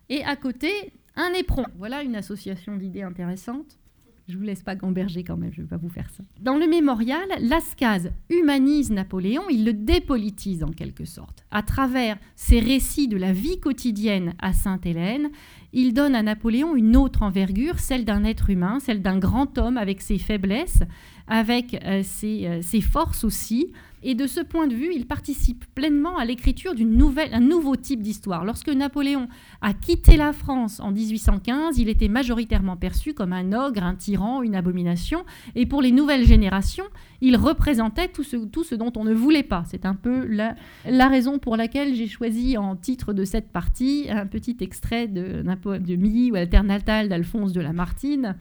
[0.10, 0.72] Et à côté,
[1.16, 1.64] un éperon.
[1.78, 3.80] Voilà une association d'idées intéressantes.
[4.28, 6.22] Je vous laisse pas gamberger quand même, je vais pas vous faire ça.
[6.42, 11.46] Dans le mémorial, Lascaz humanise Napoléon, il le dépolitise en quelque sorte.
[11.50, 15.30] À travers ses récits de la vie quotidienne à Sainte-Hélène,
[15.72, 19.78] il donne à Napoléon une autre envergure, celle d'un être humain, celle d'un grand homme
[19.78, 20.84] avec ses faiblesses,
[21.28, 23.72] avec euh, euh, ses, forces aussi.
[24.10, 28.46] Et de ce point de vue, il participe pleinement à l'écriture d'un nouveau type d'histoire.
[28.46, 29.28] Lorsque Napoléon
[29.60, 34.44] a quitté la France en 1815, il était majoritairement perçu comme un ogre, un tyran,
[34.44, 35.26] une abomination.
[35.56, 36.86] Et pour les nouvelles générations,
[37.20, 39.66] il représentait tout ce, dont on ne voulait pas.
[39.68, 40.56] C'est un peu la,
[40.86, 45.44] la raison pour laquelle j'ai choisi en titre de cette partie un petit extrait de,
[45.44, 48.38] de Milly ou Alternatal d'Alphonse de Lamartine.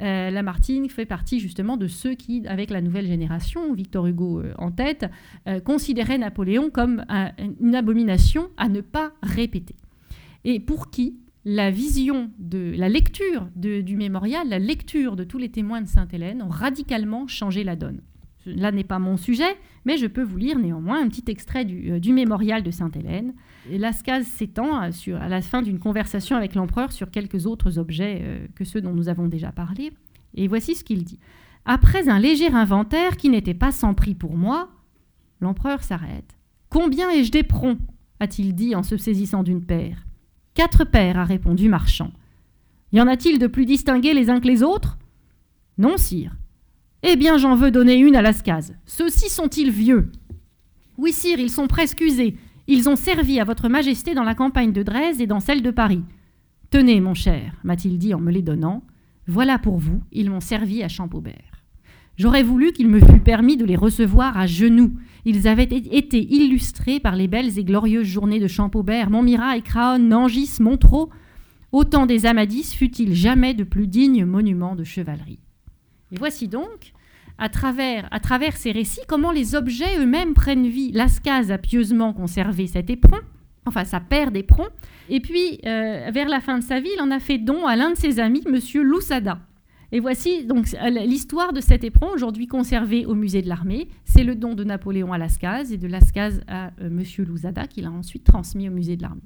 [0.00, 4.54] Euh, Lamartine fait partie justement de ceux qui, avec la nouvelle génération, Victor Hugo euh,
[4.56, 5.06] en tête,
[5.46, 7.04] euh, considéraient Napoléon comme
[7.60, 9.76] une abomination à ne pas répéter.
[10.44, 15.48] Et pour qui la vision de la lecture du mémorial, la lecture de tous les
[15.48, 18.02] témoins de Sainte-Hélène ont radicalement changé la donne.
[18.46, 22.12] Là n'est pas mon sujet, mais je peux vous lire néanmoins un petit extrait du,
[22.12, 23.34] mémorial de Sainte-Hélène.
[23.78, 28.80] Lascaz s'étend à la fin d'une conversation avec l'empereur sur quelques autres objets que ceux
[28.80, 29.92] dont nous avons déjà parlé.
[30.34, 31.18] Et voici ce qu'il dit.
[31.64, 34.68] Après un léger inventaire qui n'était pas sans prix pour moi,
[35.40, 36.36] l'empereur s'arrête.
[36.68, 37.78] Combien ai-je d'éperons
[38.20, 40.06] a-t-il dit en se saisissant d'une paire.
[40.54, 42.12] Quatre paires, a répondu Marchand.
[42.92, 44.98] Y en a-t-il de plus distingués les uns que les autres?
[45.78, 46.36] Non, sire.
[47.02, 48.74] Eh bien, j'en veux donner une à Lascaz.
[48.84, 50.12] Ceux-ci sont-ils vieux
[50.98, 52.36] Oui, sire, ils sont presque usés.
[52.72, 55.72] Ils ont servi à votre majesté dans la campagne de Dresde et dans celle de
[55.72, 56.04] Paris.
[56.70, 58.84] Tenez, mon cher, m'a-t-il dit en me les donnant.
[59.26, 61.64] Voilà pour vous, ils m'ont servi à Champaubert.
[62.16, 64.92] J'aurais voulu qu'il me fût permis de les recevoir à genoux.
[65.24, 70.58] Ils avaient été illustrés par les belles et glorieuses journées de Champaubert, Montmirail, Craonne, Nangis,
[70.60, 71.08] Montreux.
[71.72, 75.40] Autant des Amadis fut-il jamais de plus digne monument de chevalerie.
[76.12, 76.92] Et voici donc,
[77.40, 80.92] à travers, ces récits, comment les objets eux-mêmes prennent vie.
[80.92, 83.18] Lascaz a pieusement conservé cet éperon,
[83.66, 84.68] enfin sa paire d'éperons,
[85.08, 87.76] et puis euh, vers la fin de sa vie, il en a fait don à
[87.76, 89.38] l'un de ses amis, Monsieur Loussada.
[89.92, 90.66] Et voici donc
[91.04, 93.88] l'histoire de cet éperon, aujourd'hui conservé au musée de l'armée.
[94.04, 96.70] C'est le don de Napoléon à Lascaz et de Lascaz à.
[96.80, 99.22] Euh, Monsieur Lousada, qu'il a ensuite transmis au musée de l'armée.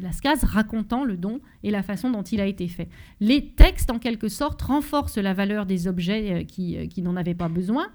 [0.00, 2.88] Lascaz racontant le don et la façon dont il a été fait.
[3.20, 7.34] Les textes, en quelque sorte, renforcent la valeur des objets euh, qui, qui n'en avaient
[7.34, 7.86] pas besoin.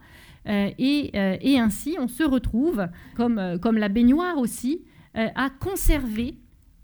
[0.46, 3.38] et, et, ainsi, on se retrouve, comme,
[3.78, 4.82] la baignoire aussi,
[5.16, 6.40] euh, à conserver,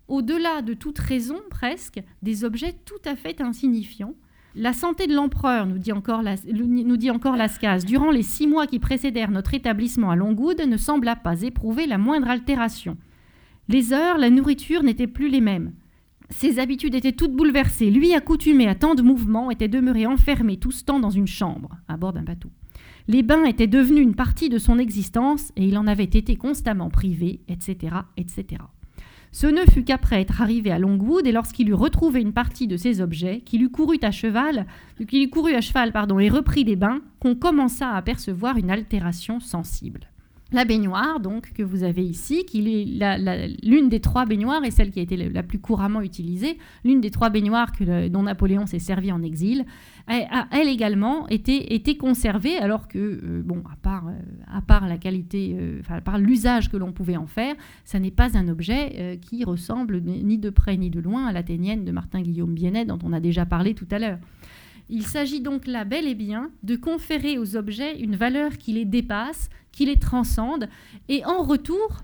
[0.08, 4.14] au-delà de toute raison presque, des objets tout à fait insignifiants.
[4.56, 6.24] La santé de l'empereur, nous dit encore,
[7.86, 11.98] durant les six mois qui précédèrent notre établissement à Longwood, ne sembla pas éprouver la
[11.98, 12.98] moindre altération.
[13.70, 15.74] Les heures, la nourriture n'étaient plus les mêmes.
[16.32, 17.92] Ses habitudes étaient toutes bouleversées.
[17.92, 21.78] Lui, accoutumé à tant de mouvements, était demeuré enfermé tout ce temps dans une chambre,
[21.88, 22.50] à bord d'un bateau.
[23.08, 26.90] Les bains étaient devenus une partie de son existence et il en avait été constamment
[26.90, 28.64] privé, etc., etc.
[29.32, 32.76] Ce ne fut qu'après être arrivé à Longwood et lorsqu'il eut retrouvé une partie de
[32.76, 34.66] ses objets, qu'il eut couru à cheval,
[35.08, 38.72] qu'il eut couru à cheval pardon, et repris des bains, qu'on commença à apercevoir une
[38.72, 40.10] altération sensible.
[40.52, 44.90] La baignoire, donc, que vous avez ici, qui est l'une des trois baignoires et celle
[44.90, 47.72] qui a été la plus couramment utilisée, l'une des trois baignoires
[48.10, 49.66] dont Napoléon s'est servi en exil,
[50.08, 54.14] a, elle également été, conservée, alors que, euh, bon, à part, euh,
[54.52, 58.48] à part la qualité, euh, l'usage que l'on pouvait en faire, ça n'est pas un
[58.48, 63.00] objet qui ressemble ni de près ni de loin à l'athénienne de Martin-Guillaume Biennet, dont
[63.04, 64.18] on a déjà parlé tout à l'heure.
[64.90, 68.86] Il s'agit donc là bel et bien de conférer aux objets une valeur qui les
[68.86, 70.68] dépasse, qui les transcende,
[71.08, 72.04] et en retour,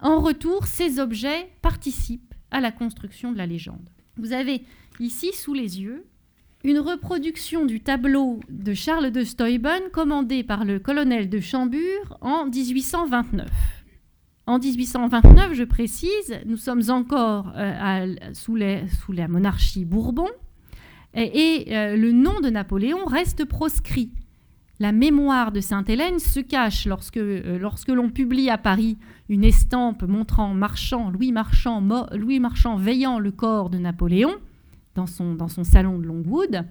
[0.00, 3.88] en retour, ces objets participent à la construction de la légende.
[4.16, 4.62] Vous avez
[5.00, 6.06] ici sous les yeux
[6.64, 12.46] une reproduction du tableau de Charles de Steuben commandé par le colonel de Chambure en
[12.46, 13.48] 1829.
[14.46, 18.58] En 1829, je précise, nous sommes encore euh, sous,
[19.00, 20.28] sous, la monarchie Bourbon
[21.14, 24.10] et, euh, le nom de Napoléon reste proscrit.
[24.78, 28.98] La mémoire de Sainte-Hélène se cache lorsque, euh, lorsque l'on publie à Paris
[29.28, 31.80] une estampe montrant Marchand, Louis Marchand,
[32.12, 34.34] Louis Marchand veillant le corps de Napoléon
[34.94, 36.64] dans son, dans son salon de Longwood,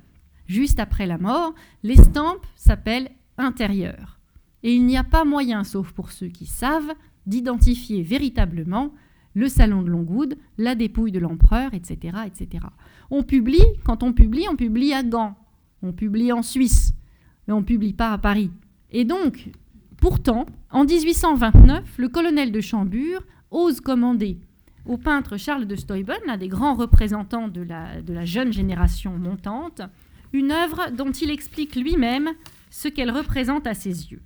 [0.48, 1.54] juste après la mort.
[1.84, 4.20] L'estampe s'appelle Intérieur.
[4.64, 6.94] Et il n'y a pas moyen, sauf pour ceux qui savent,
[7.26, 8.92] d'identifier véritablement
[9.34, 12.66] le salon de Longwood, la dépouille de l'empereur, etc., etc.
[13.10, 15.36] On publie, quand on publie, on publie à Gand,
[15.82, 16.94] on publie en Suisse,
[17.48, 18.52] mais on ne publie pas à Paris.
[18.92, 19.50] Et donc,
[19.98, 23.22] pourtant, en 1829, le colonel de Chambure
[23.52, 24.40] ose commander
[24.86, 29.18] au peintre Charles de Steuben, l'un des grands représentants de la, de la jeune génération
[29.18, 29.82] montante,
[30.34, 32.30] une œuvre dont il explique lui-même
[32.70, 34.22] ce qu'elle représente à ses yeux.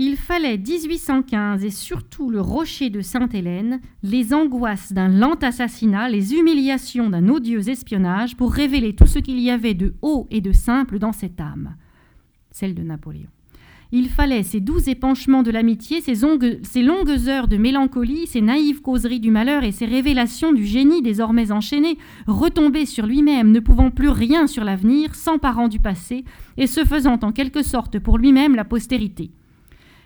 [0.00, 6.34] Il fallait 1815 et surtout le rocher de Sainte-Hélène, les angoisses d'un lent assassinat, les
[6.34, 10.52] humiliations d'un odieux espionnage pour révéler tout ce qu'il y avait de haut et de
[10.52, 11.74] simple dans cette âme,
[12.52, 13.26] celle de Napoléon.
[13.90, 19.18] Il fallait ces doux épanchements de l'amitié, ces, longues heures de mélancolie, ces naïves causeries
[19.18, 24.10] du malheur et ces révélations du génie désormais enchaîné, retomber sur lui-même, ne pouvant plus
[24.10, 26.24] rien sur l'avenir, s'emparant du passé
[26.56, 29.32] et se faisant en quelque sorte pour lui-même la postérité.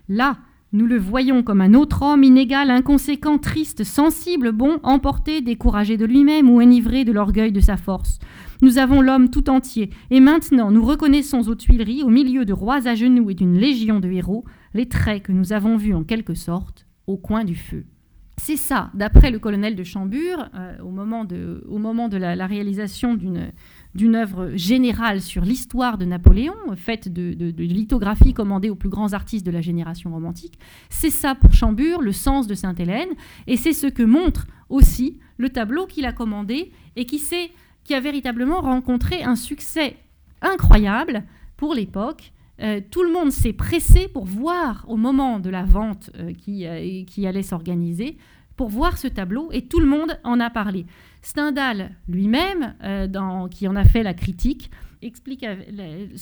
[0.09, 0.39] Là,
[0.75, 6.07] nous le voyons comme un autre homme inégal, inconséquent, triste, sensible, bon, emporté, découragé de
[6.07, 8.19] lui-même ou enivré de l'orgueil de sa force.
[8.63, 12.89] Nous avons l'homme tout entier, et maintenant nous reconnaissons aux Tuileries, au milieu de rois
[12.89, 16.35] à genoux et d'une légion de héros, les traits que nous avons vus en quelque
[16.35, 17.85] sorte au coin du feu.
[18.39, 22.47] C'est ça, d'après le colonel de Chambure, euh, au moment de, au moment de la
[22.47, 23.53] réalisation d'une
[23.95, 29.45] d'une œuvre générale sur l'histoire de Napoléon, faite de, lithographies commandées aux plus grands artistes
[29.45, 30.59] de la génération romantique.
[30.89, 33.11] C'est ça pour Chambure, le sens de Sainte-Hélène,
[33.47, 37.23] et c'est ce que montre aussi le tableau qu'il a commandé et qui,
[37.85, 39.97] qui a véritablement rencontré un succès
[40.41, 41.25] incroyable
[41.57, 42.33] pour l'époque.
[42.61, 47.05] Euh, tout le monde s'est pressé pour voir au moment de la vente euh, euh,
[47.05, 48.17] qui allait s'organiser,
[48.57, 50.87] pour voir ce tableau, et tout le monde en a parlé.
[51.23, 54.71] Stendhal lui-même, euh, qui en a fait la critique,
[55.03, 55.45] explique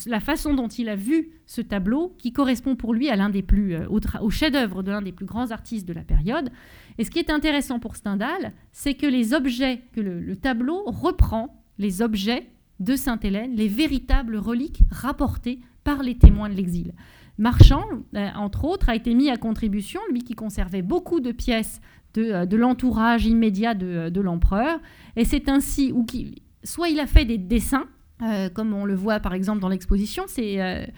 [0.06, 3.42] la, façon dont il a vu ce tableau, qui correspond pour lui à l'un des
[3.42, 6.50] plus, euh, au, chef-d'œuvre de l'un des plus grands artistes de la période.
[6.98, 11.62] Et ce qui est intéressant pour Stendhal, c'est que les objets, que le, tableau reprend
[11.78, 12.46] les objets
[12.78, 16.92] de Sainte-Hélène, les véritables reliques rapportées par les témoins de l'exil.
[17.38, 17.84] Marchand,
[18.14, 21.80] euh, entre autres, a été mis à contribution, lui qui conservait beaucoup de pièces
[22.18, 24.80] euh, de, l'entourage immédiat de, de l'empereur.
[25.16, 27.86] Et c'est ainsi, ou qui, soit il a fait des dessins,
[28.22, 30.92] euh, comme on le voit par exemple dans l'exposition, c'est...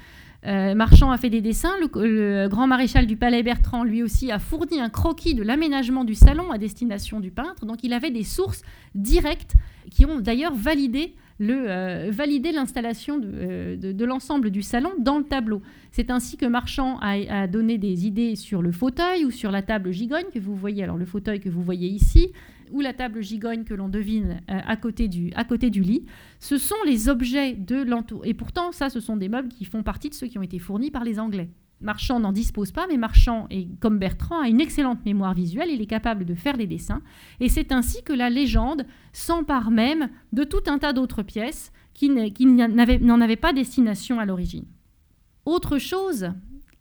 [0.47, 1.75] Euh, Marchand a fait des dessins.
[1.81, 6.15] Le, grand maréchal du palais Bertrand, lui aussi, a fourni un croquis de l'aménagement du
[6.15, 7.65] salon à destination du peintre.
[7.67, 8.63] Donc il avait des sources
[8.95, 9.55] directes
[9.91, 15.63] qui ont d'ailleurs validé le, valider l'installation de, de, l'ensemble du salon dans le tableau.
[15.91, 19.91] C'est ainsi que Marchand a, donné des idées sur le fauteuil ou sur la table
[19.93, 22.33] gigogne que vous voyez, alors le fauteuil que vous voyez ici,
[22.73, 26.07] ou la table gigogne que l'on devine euh, à, côté du, lit.
[26.41, 28.27] Ce sont les objets de l'entour.
[28.27, 30.59] Et pourtant, ça, ce sont des meubles qui font partie de ceux qui ont été
[30.59, 31.51] fournis par les Anglais.
[31.81, 35.81] Marchand n'en dispose pas, mais Marchand, et comme Bertrand, a une excellente mémoire visuelle, il
[35.81, 37.03] est capable de faire des dessins,
[37.41, 42.09] et c'est ainsi que la légende s'empare même de tout un tas d'autres pièces qui,
[42.09, 44.65] n'en avaient pas destination à l'origine.
[45.45, 46.31] Autre chose,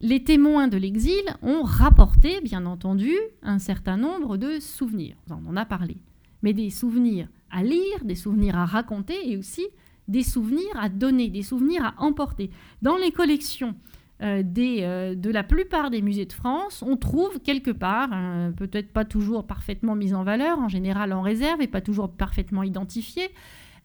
[0.02, 5.56] les témoins de l'exil ont rapporté, bien entendu, un certain nombre de souvenirs, on en
[5.56, 5.98] a parlé,
[6.42, 9.66] mais des souvenirs à lire, des souvenirs à raconter, et aussi
[10.08, 12.50] des souvenirs à donner, des souvenirs à emporter.
[12.82, 13.76] Dans les collections
[14.22, 18.92] euh, euh, de la plupart des musées de France, on trouve quelque part, hein, peut-être
[18.92, 23.30] pas toujours parfaitement mis en valeur, en général en réserve et pas toujours parfaitement identifié,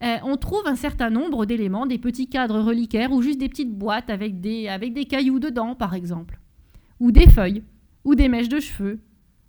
[0.03, 3.73] euh, on trouve un certain nombre d'éléments, des petits cadres reliquaires ou juste des petites
[3.73, 6.39] boîtes avec des, avec des cailloux dedans, par exemple,
[7.01, 7.63] ou des feuilles,
[8.05, 9.01] ou des mèches de cheveux,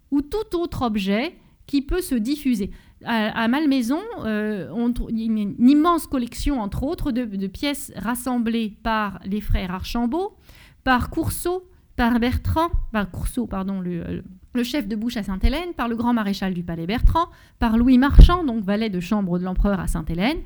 [0.09, 1.35] ou tout autre objet
[1.65, 2.71] qui peut se diffuser.
[3.03, 9.41] À, Malmaison, euh, on trouve une, immense collection, entre autres, de, pièces rassemblées par les
[9.41, 10.37] frères Archambault,
[10.83, 14.23] par Courceau, par Bertrand, par Courceau, pardon, le
[14.63, 17.27] chef de bouche à Sainte-Hélène, par le grand maréchal du palais Bertrand,
[17.59, 20.37] par Louis Marchand, donc valet de chambre de l'empereur à Sainte-Hélène.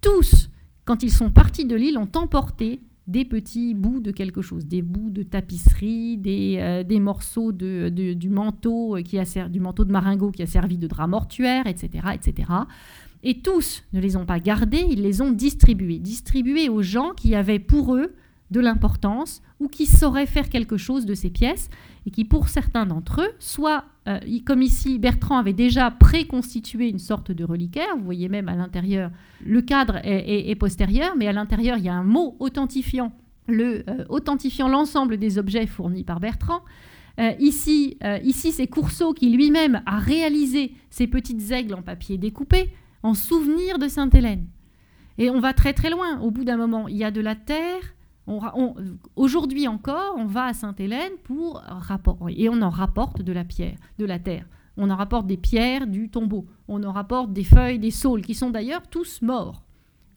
[0.00, 0.50] Tous,
[0.84, 4.80] quand ils sont partis de l'île, ont emporté des petits bouts de quelque chose, des
[4.80, 10.30] bouts de tapisserie, des, euh, morceaux de, du manteau qui a du manteau de maringot
[10.30, 12.48] qui a servi de drap mortuaire, etc., etc.
[13.22, 17.34] Et tous ne les ont pas gardés, ils les ont distribués, distribués aux gens qui
[17.34, 18.14] avaient pour eux
[18.54, 21.68] de l'importance ou qui sauraient faire quelque chose de ces pièces
[22.06, 27.00] et qui, pour certains d'entre eux, soit, euh, comme ici, Bertrand avait déjà préconstitué une
[27.00, 29.10] sorte de reliquaire, vous voyez même à l'intérieur,
[29.44, 33.12] le cadre est, postérieur, mais à l'intérieur, il y a un mot authentifiant
[33.48, 36.62] le, authentifiant l'ensemble des objets fournis par Bertrand.
[37.38, 42.70] ici, ici c'est Courceau qui lui-même a réalisé ces petites aigles en papier découpé
[43.02, 44.46] en souvenir de Sainte-Hélène.
[45.18, 46.20] Et on va très très loin.
[46.20, 47.94] Au bout d'un moment, il y a de la terre.
[48.26, 51.62] Aujourd'hui encore, on va à Sainte-Hélène pour
[52.28, 54.46] et on en rapporte de la pierre, de la terre.
[54.76, 56.46] On en rapporte des pierres du tombeau.
[56.66, 59.62] On en rapporte des feuilles, des saules, qui sont d'ailleurs tous morts.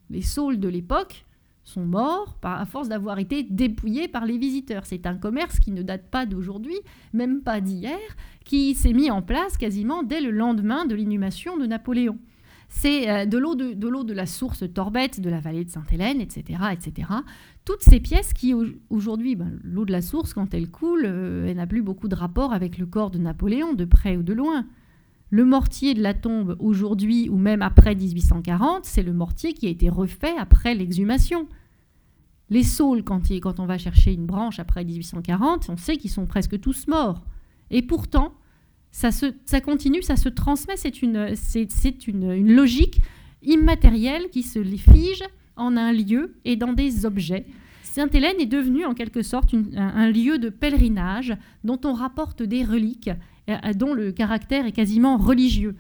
[0.10, 1.26] Les saules de l'époque
[1.64, 4.86] sont morts à force d'avoir été dépouillés par les visiteurs.
[4.86, 6.78] C'est un commerce qui ne date pas d'aujourd'hui,
[7.14, 8.00] même pas d'hier,
[8.46, 12.18] qui s'est mis en place quasiment dès le lendemain de l'inhumation de Napoléon
[12.70, 17.10] c'est euh, de l'eau de, la source Torbette, de la vallée de Sainte-Hélène, etc., etc.
[17.66, 18.54] Toutes ces pièces qui,
[18.90, 22.16] aujourd'hui, ben, l'eau de la source, quand elle coule, euh, elle n'a plus beaucoup de
[22.16, 24.66] rapport avec le corps de Napoléon, de près ou de loin.
[25.30, 29.70] Le mortier de la tombe, aujourd'hui ou même après 1840, c'est le mortier qui a
[29.70, 31.48] été refait après l'exhumation.
[32.50, 36.26] Les saules, quand, quand on va chercher une branche après 1840, on sait qu'ils sont
[36.26, 37.26] presque tous morts.
[37.72, 38.34] Et pourtant,
[38.92, 43.02] ça, ça continue, ça se transmet, c'est une, c'est, une, logique
[43.44, 45.24] immatérielle qui se fige
[45.56, 47.46] en un lieu et dans des objets.
[47.84, 53.10] Sainte-Hélène est devenue en quelque sorte un, lieu de pèlerinage dont on rapporte des reliques,
[53.50, 55.76] euh, dont le caractère est quasiment religieux.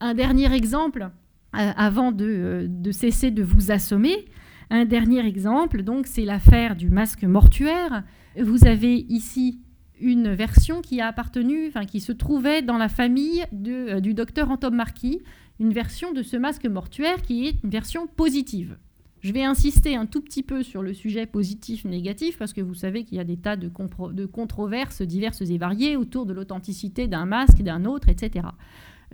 [0.00, 1.10] Un dernier exemple,
[1.56, 4.26] euh, avant de, euh, de, cesser de vous assommer,
[4.70, 8.02] un dernier exemple, donc c'est l'affaire du masque mortuaire.
[8.40, 9.60] Vous avez ici
[10.00, 14.14] une version qui a appartenu, enfin qui se trouvait dans la famille de, euh, du
[14.14, 15.22] docteur Antoine Marquis,
[15.58, 18.76] une version de ce masque mortuaire qui est une version positive.
[19.20, 23.04] Je vais insister un tout petit peu sur le sujet positif-négatif parce que vous savez
[23.04, 23.70] qu'il y a des tas de,
[24.12, 28.46] de, controverses diverses et variées autour de l'authenticité d'un masque, d'un autre, etc.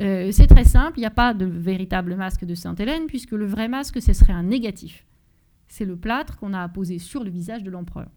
[0.01, 3.47] Euh, c'est très simple, il n'y a pas de véritable masque de Sainte-Hélène puisque le
[3.47, 5.07] vrai masque, ce serait un négatif.
[5.69, 8.11] C'est le plâtre qu'on a apposé sur le visage de l'empereur.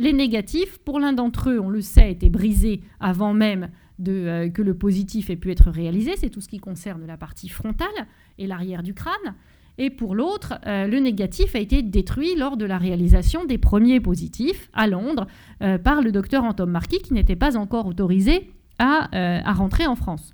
[0.00, 3.68] Les négatifs, pour l'un d'entre eux, on le sait, étaient brisés avant même
[4.08, 6.12] euh, que le positif ait pu être réalisé.
[6.16, 8.06] C'est tout ce qui concerne la partie frontale
[8.38, 9.34] et l'arrière du crâne.
[9.76, 14.00] Et pour l'autre, euh, le négatif a été détruit lors de la réalisation des premiers
[14.00, 15.26] positifs à Londres
[15.62, 18.48] euh, par le docteur Anton Marquis, qui n'était pas encore autorisé
[18.78, 20.32] à rentrer en France.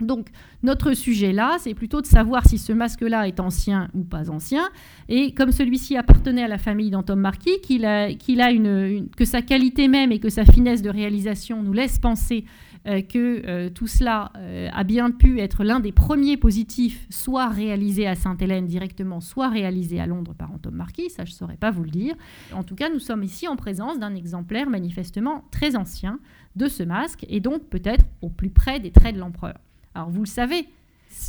[0.00, 0.28] Donc
[0.62, 4.68] notre sujet là, c'est plutôt de savoir si ce masque-là est ancien ou pas ancien.
[5.08, 10.12] Et comme celui-ci appartenait à la famille d'Anton Marquis, qu'il a, que sa qualité même
[10.12, 12.44] et que sa finesse de réalisation nous laisse penser
[12.86, 17.48] euh, que euh, tout cela euh, a bien pu être l'un des premiers positifs, soit
[17.48, 21.56] réalisé à Sainte-Hélène directement, soit réalisé à Londres par Anton Marquis, ça je ne saurais
[21.56, 22.14] pas vous le dire.
[22.52, 26.20] En tout cas, nous sommes ici en présence d'un exemplaire manifestement très ancien
[26.54, 29.56] de ce masque, et donc peut-être au plus près des traits de l'empereur.
[29.96, 30.68] Alors vous le savez,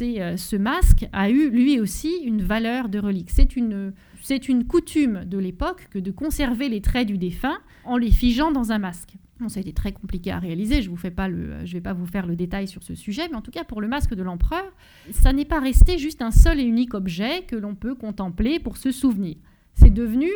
[0.01, 3.29] euh, ce masque a eu lui aussi une valeur de relique.
[3.31, 7.95] C'est une, c'est une coutume de l'époque que de conserver les traits du défunt en
[7.95, 9.15] les figeant dans un masque.
[9.39, 12.35] Bon, ça a été très compliqué à réaliser, je ne vais pas vous faire le
[12.35, 14.65] détail sur ce sujet, mais en tout cas pour le masque de l'empereur,
[15.11, 18.75] ça n'est pas resté juste un seul et unique objet que l'on peut contempler pour
[18.75, 19.37] se souvenir.
[19.75, 20.27] C'est devenu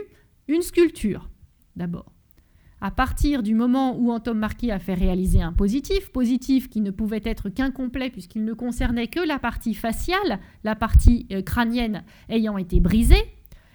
[0.48, 1.30] une sculpture,
[1.76, 2.14] d'abord
[2.82, 6.90] à partir du moment où Anton Marquis a fait réaliser un positif, positif qui ne
[6.90, 12.58] pouvait être qu'incomplet puisqu'il ne concernait que la partie faciale, la partie euh, crânienne ayant
[12.58, 13.24] été brisée,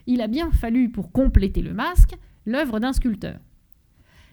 [0.08, 3.38] il a bien fallu, pour compléter le masque, l'œuvre d'un sculpteur.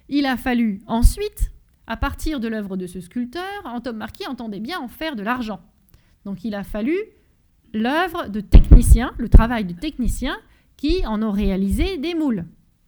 [0.10, 1.52] Il a fallu ensuite,
[1.86, 5.62] à partir de l'œuvre de ce sculpteur, Anton Marquis entendait bien en faire de l'argent.
[6.26, 6.98] Donc il a fallu
[7.74, 10.38] l'œuvre de techniciens, le travail de techniciens
[10.78, 12.46] qui en ont réalisé des moules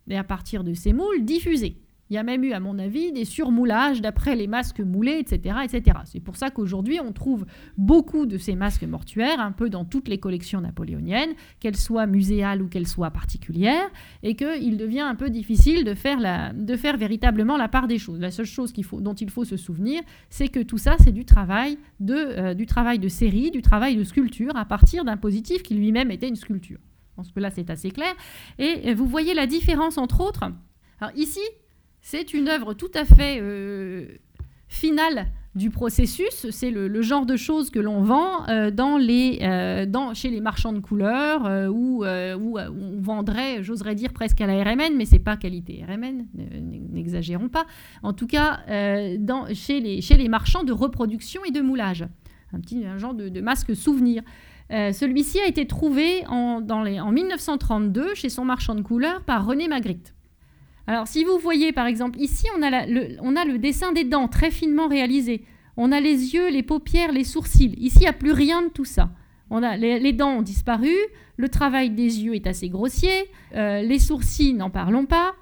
[0.08, 1.78] et à partir de ces moules diffusés.
[2.10, 5.58] Il y a même eu, à mon avis, des surmoulages d'après les masques moulés, etc.
[5.64, 5.98] etc.
[6.06, 7.46] C'est pour ça qu'aujourd'hui, on trouve
[7.78, 12.62] beaucoup de ces masques mortuaires, un peu dans toutes les collections napoléoniennes, qu'elles soient muséales
[12.62, 13.90] ou qu'elles soient particulières,
[14.22, 17.98] et qu'il devient un peu difficile de faire, la, de faire véritablement la part des
[17.98, 18.20] choses.
[18.20, 21.80] La seule chose dont il faut se souvenir, c'est que tout ça, c'est du travail
[22.08, 26.12] euh, du travail de série, du travail de sculpture, à partir d'un positif qui lui-même
[26.12, 26.78] était une sculpture.
[27.16, 28.14] Je pense que là, c'est assez clair.
[28.60, 30.44] Et vous voyez la différence, entre autres.
[31.00, 31.40] Alors ici,
[32.02, 34.06] c'est une œuvre tout à fait euh,
[34.68, 36.50] finale du processus.
[36.52, 41.72] C'est le, genre de choses que l'on vend euh, euh, chez les marchands de couleurs
[41.72, 46.26] où, on vendrait, j'oserais dire presque à la RMN, mais c'est pas qualité RMN,
[46.92, 47.66] n'exagérons pas.
[48.04, 48.60] En tout cas,
[49.54, 52.06] chez, les, marchands de reproduction et de moulage.
[52.54, 54.22] Un petit genre de masque souvenir.
[54.72, 56.62] Euh, celui-ci a été trouvé en,
[57.12, 60.14] 1932 chez son marchand de couleurs par René Magritte.
[60.88, 64.88] Alors si vous voyez par exemple ici, on a, le, dessin des dents très finement
[64.88, 65.44] réalisé.
[65.78, 67.76] On a les yeux, les paupières, les sourcils.
[67.78, 69.10] Ici, il n'y a plus rien de tout ça.
[69.50, 70.94] On a, les, dents ont disparu,
[71.38, 75.36] le travail des yeux est assez grossier, euh, les sourcils, n'en parlons pas.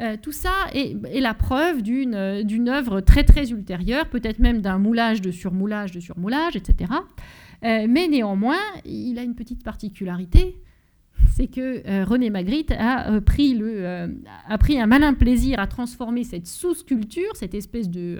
[0.00, 5.20] Euh, tout ça est, la preuve d'une œuvre très très ultérieure, peut-être même d'un moulage
[5.20, 6.92] de surmoulage de surmoulage, etc.
[7.62, 10.62] mais néanmoins, il a une petite particularité,
[11.38, 14.08] c'est que euh, René Magritte a, euh, pris le, euh,
[14.48, 18.18] a pris un malin plaisir à transformer cette sous-sculpture, cette espèce de,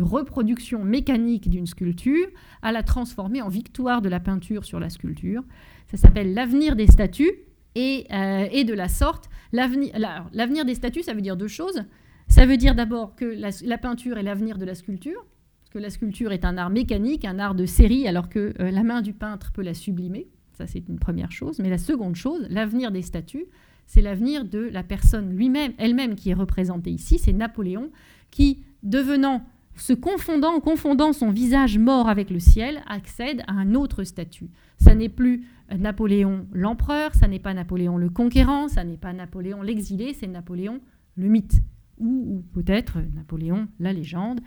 [0.00, 2.26] reproduction mécanique d'une sculpture,
[2.62, 5.42] à la transformer en victoire de la peinture sur la sculpture.
[5.90, 7.32] Ça s'appelle l'avenir des statues.
[7.74, 11.84] Et, de la sorte, l'avenir des statues, ça veut dire deux choses.
[12.26, 15.24] Ça veut dire d'abord que la peinture est l'avenir de la sculpture,
[15.68, 18.82] parce que la sculpture est un art mécanique, un art de série, alors que la
[18.82, 20.26] main du peintre peut la sublimer.
[20.54, 21.58] Ça, c'est une première chose.
[21.58, 23.44] Mais la seconde chose, l'avenir des statues,
[23.84, 27.18] c'est l'avenir de la personne lui-même, elle-même qui est représentée ici.
[27.18, 27.90] C'est Napoléon
[28.30, 29.42] qui, devenant,
[29.76, 34.48] se confondant, confondant son visage mort avec le ciel, accède à un autre statut.
[34.78, 39.60] Ça n'est plus Napoléon l'empereur, ça n'est pas Napoléon le conquérant, ça n'est pas Napoléon
[39.60, 40.80] l'exilé, c'est Napoléon
[41.16, 41.60] le mythe
[42.00, 44.40] ou, peut-être Napoléon, la légende.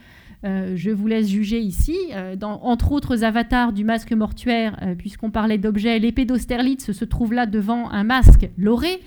[0.44, 1.96] Euh, je vous laisse juger ici.
[2.14, 7.34] Euh, entre autres avatars du masque mortuaire, euh, puisqu'on parlait d'objets, l'épée d'Austerlitz se trouve
[7.34, 9.00] là devant un masque lauré,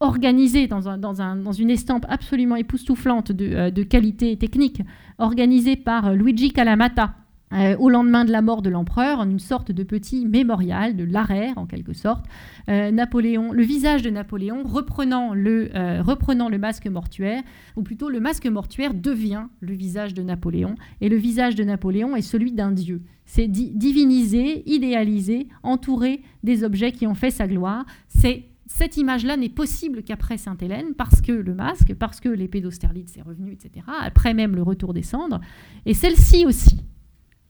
[0.00, 4.82] organisé dans une estampe absolument époustouflante de, de qualité technique,
[5.18, 7.16] organisé par Luigi Calamata
[7.52, 11.04] euh, au lendemain de la mort de l'empereur, en une sorte de petit mémorial, de
[11.04, 12.26] l'arère en quelque sorte.
[12.68, 17.42] Euh, Napoléon, le visage de Napoléon reprenant le, euh, reprenant le masque mortuaire,
[17.76, 22.16] ou plutôt le masque mortuaire devient le visage de Napoléon, et le visage de Napoléon
[22.16, 23.02] est celui d'un dieu.
[23.24, 27.84] C'est divinisé, idéalisé, entouré des objets qui ont fait sa gloire.
[28.08, 33.16] C'est cette image-là n'est possible qu'après Sainte-Hélène, parce que le masque, parce que l'épée d'Austerlitz
[33.16, 35.40] est revenue, etc., après même le retour des cendres,
[35.86, 36.84] et celle-ci aussi,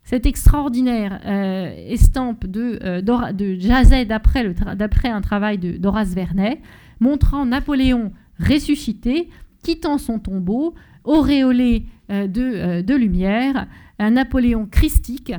[0.09, 6.63] cette extraordinaire euh, estampe de, euh, de Jazet d'après un travail d'Horace Vernet,
[6.99, 9.29] montrant Napoléon ressuscité,
[9.63, 13.67] quittant son tombeau, auréolé euh, de, lumière,
[13.99, 15.35] un Napoléon christique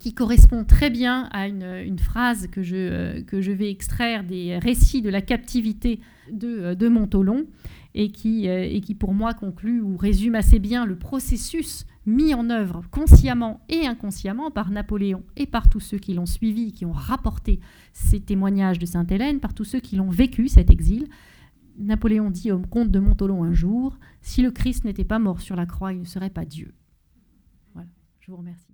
[0.00, 5.20] qui correspond très bien à une, phrase que je, vais extraire des récits de la
[5.20, 6.00] captivité
[6.32, 7.46] de, de
[7.94, 13.60] et qui, pour moi, conclut ou résume assez bien le processus mis en œuvre consciemment
[13.68, 17.60] et inconsciemment par Napoléon et par tous ceux qui l'ont suivi, qui ont rapporté
[17.92, 21.08] ces témoignages de Sainte-Hélène, par tous ceux qui l'ont vécu, cet exil.
[21.78, 25.56] Napoléon dit au comte de Montolon un jour, si le Christ n'était pas mort sur
[25.56, 26.74] la croix, il ne serait pas Dieu.
[27.74, 27.90] Voilà,
[28.20, 28.65] je vous remercie.